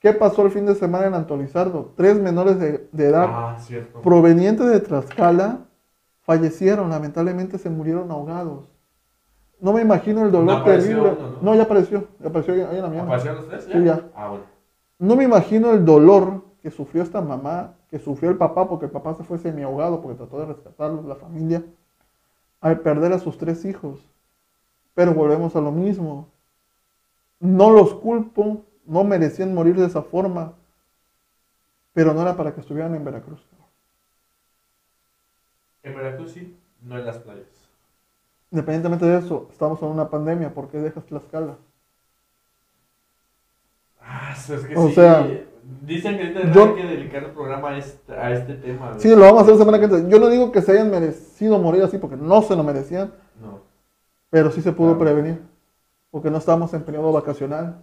[0.00, 1.92] ¿qué pasó el fin de semana en Antolizardo?
[1.94, 3.58] Tres menores de, de edad Ah,
[4.02, 5.58] provenientes de Tlaxcala
[6.22, 8.66] fallecieron, lamentablemente se murieron ahogados.
[9.60, 11.00] No me imagino el dolor ¿No terrible.
[11.02, 11.50] uno, no?
[11.50, 11.54] no?
[11.54, 13.02] ya apareció, ya apareció ahí en la mañana.
[13.02, 13.68] ¿Aparecieron los tres?
[13.70, 14.08] Sí, ya.
[14.14, 14.44] Ah, bueno.
[14.98, 18.90] No me imagino el dolor que sufrió esta mamá, que sufrió el papá, porque el
[18.90, 21.62] papá se fue semi ahogado porque trató de rescatarlos, la familia,
[22.62, 24.00] al perder a sus tres hijos.
[24.94, 26.28] Pero volvemos a lo mismo.
[27.40, 30.52] No los culpo, no merecían morir de esa forma,
[31.92, 33.40] pero no era para que estuvieran en Veracruz.
[35.82, 37.68] En Veracruz sí, no en las playas.
[38.50, 41.56] Independientemente de eso, estamos en una pandemia, ¿por qué dejas Tlaxcala?
[44.00, 44.94] Ah, es que O sí.
[44.94, 45.26] sea,
[45.80, 48.98] Dicen que yo- hay que dedicar el programa a este, a este tema.
[48.98, 50.06] Sí, lo vamos a hacer semana que entra.
[50.08, 53.12] Yo no digo que se hayan merecido morir así, porque no se lo merecían.
[54.34, 55.04] Pero sí se pudo Claro.
[55.04, 55.40] prevenir,
[56.10, 57.76] porque no estamos en periodo vacacional.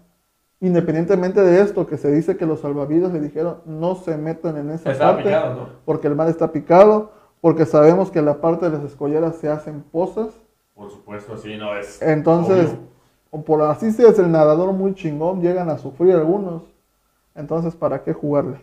[0.60, 4.70] Independientemente de esto, que se dice que los salvavidas le dijeron no se metan en
[4.72, 5.70] esa Estaba parte, picado, ¿no?
[5.86, 9.48] porque el mar está picado, porque sabemos que en la parte de las escolleras se
[9.48, 10.34] hacen pozas.
[10.76, 12.02] Por supuesto, sí, no es.
[12.02, 12.76] Entonces,
[13.32, 13.46] obvio.
[13.46, 16.64] por así si es el nadador muy chingón, llegan a sufrir algunos.
[17.34, 18.62] Entonces, ¿para qué jugarle?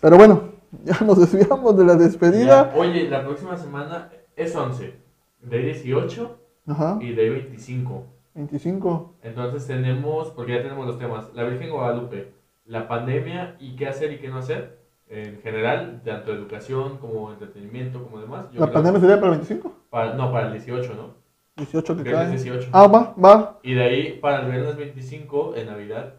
[0.00, 0.48] Pero bueno,
[0.84, 2.72] ya nos desviamos de la despedida.
[2.74, 2.76] Ya.
[2.80, 4.98] Oye, la próxima semana es 11,
[5.42, 8.04] de 18 Ajá, y de 25.
[8.34, 9.14] 25.
[9.22, 12.32] Entonces tenemos, porque ya tenemos los temas, la Virgen Guadalupe,
[12.64, 18.02] la pandemia y qué hacer y qué no hacer, en general, tanto educación como entretenimiento,
[18.02, 18.50] como demás.
[18.50, 19.72] Yo ¿La pandemia sería para el 25?
[19.90, 21.14] para- no, para el 18, ¿no?
[21.56, 22.30] 18 que cae.
[22.30, 22.68] 18.
[22.72, 23.60] Ah, va, va.
[23.62, 26.14] Y de ahí, para el viernes 25, en Navidad,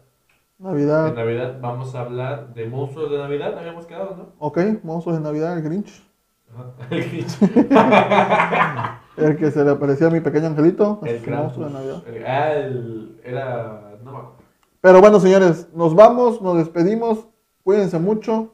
[0.58, 1.08] Navidad.
[1.08, 4.28] en Navidad vamos a hablar de monstruos de Navidad, habíamos quedado, ¿no?
[4.38, 6.02] Ok, monstruos de Navidad, el Grinch.
[6.54, 6.72] Ajá.
[6.90, 7.36] El Grinch.
[9.16, 11.00] El que se le aparecía a mi pequeño angelito.
[11.04, 11.72] El monstruo de.
[11.72, 12.02] Navidad.
[12.06, 14.36] El- Ah, el, era, no me acuerdo.
[14.80, 17.26] Pero bueno, señores, nos vamos, nos despedimos.
[17.64, 18.52] Cuídense mucho.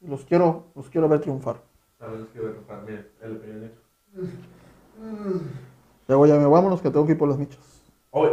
[0.00, 1.56] Los quiero, los quiero ver triunfar.
[2.00, 3.70] A ver, voy a comprar, miren, el pequeño.
[6.08, 7.58] Luego ya me vámonos que tengo que ir por las michas.
[8.10, 8.32] Oye,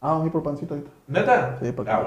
[0.00, 0.90] Ah, voy a ir por pancito ahorita.
[1.06, 1.58] ¿neta?
[1.60, 2.06] Sí, porque ah.